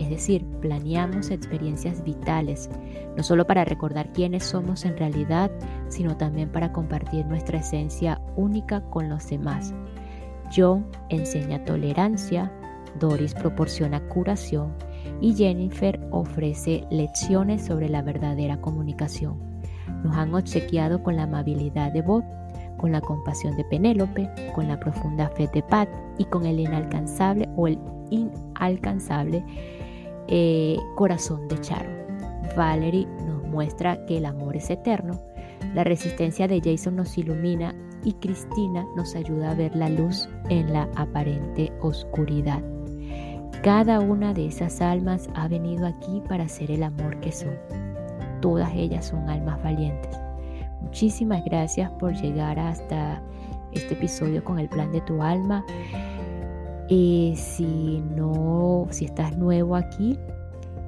Es 0.03 0.09
decir, 0.09 0.45
planeamos 0.59 1.31
experiencias 1.31 2.03
vitales, 2.03 2.69
no 3.15 3.23
solo 3.23 3.47
para 3.47 3.63
recordar 3.63 4.11
quiénes 4.11 4.43
somos 4.43 4.83
en 4.83 4.97
realidad, 4.97 5.49
sino 5.87 6.17
también 6.17 6.51
para 6.51 6.73
compartir 6.73 7.25
nuestra 7.25 7.59
esencia 7.59 8.19
única 8.35 8.81
con 8.89 9.07
los 9.07 9.29
demás. 9.29 9.73
John 10.53 10.85
enseña 11.07 11.63
tolerancia, 11.63 12.51
Doris 12.99 13.33
proporciona 13.33 14.01
curación 14.09 14.73
y 15.21 15.35
Jennifer 15.35 15.97
ofrece 16.11 16.85
lecciones 16.91 17.63
sobre 17.63 17.87
la 17.87 18.01
verdadera 18.01 18.59
comunicación. 18.59 19.39
Nos 20.03 20.17
han 20.17 20.35
obsequiado 20.35 21.01
con 21.01 21.15
la 21.15 21.23
amabilidad 21.23 21.93
de 21.93 22.01
Bob, 22.01 22.25
con 22.75 22.91
la 22.91 22.99
compasión 22.99 23.55
de 23.55 23.63
Penélope, 23.63 24.29
con 24.53 24.67
la 24.67 24.77
profunda 24.81 25.29
fe 25.29 25.49
de 25.53 25.63
Pat 25.63 25.87
y 26.17 26.25
con 26.25 26.45
el 26.45 26.59
inalcanzable 26.59 27.47
o 27.55 27.69
el 27.69 27.79
inalcanzable 28.09 29.45
eh, 30.27 30.77
corazón 30.95 31.47
de 31.47 31.59
Charo. 31.61 31.89
Valerie 32.55 33.07
nos 33.25 33.43
muestra 33.43 34.05
que 34.05 34.17
el 34.17 34.25
amor 34.25 34.55
es 34.55 34.69
eterno, 34.69 35.19
la 35.73 35.83
resistencia 35.83 36.47
de 36.47 36.61
Jason 36.61 36.95
nos 36.95 37.17
ilumina 37.17 37.73
y 38.03 38.13
Cristina 38.13 38.85
nos 38.95 39.15
ayuda 39.15 39.51
a 39.51 39.55
ver 39.55 39.75
la 39.75 39.89
luz 39.89 40.29
en 40.49 40.73
la 40.73 40.89
aparente 40.95 41.71
oscuridad. 41.81 42.61
Cada 43.63 44.01
una 44.01 44.33
de 44.33 44.47
esas 44.47 44.81
almas 44.81 45.29
ha 45.35 45.47
venido 45.47 45.87
aquí 45.87 46.21
para 46.27 46.49
ser 46.49 46.69
el 46.69 46.83
amor 46.83 47.19
que 47.21 47.31
son 47.31 47.53
todas 48.43 48.73
ellas 48.75 49.05
son 49.05 49.29
almas 49.29 49.63
valientes. 49.63 50.19
Muchísimas 50.81 51.45
gracias 51.45 51.89
por 51.91 52.13
llegar 52.13 52.59
hasta 52.59 53.21
este 53.71 53.93
episodio 53.93 54.43
con 54.43 54.59
el 54.59 54.67
plan 54.67 54.91
de 54.91 54.99
tu 54.99 55.23
alma. 55.23 55.65
Y 56.89 57.33
si 57.37 58.01
no, 58.15 58.87
si 58.91 59.05
estás 59.05 59.37
nuevo 59.37 59.75
aquí, 59.75 60.17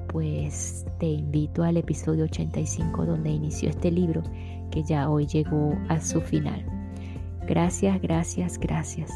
pues 0.08 0.86
te 0.98 1.06
invito 1.06 1.62
al 1.62 1.76
episodio 1.76 2.24
85 2.24 3.06
donde 3.06 3.30
inició 3.30 3.70
este 3.70 3.90
libro 3.90 4.22
que 4.70 4.82
ya 4.82 5.08
hoy 5.08 5.26
llegó 5.26 5.76
a 5.88 6.00
su 6.00 6.20
final. 6.20 6.64
Gracias, 7.46 8.00
gracias, 8.00 8.58
gracias. 8.58 9.10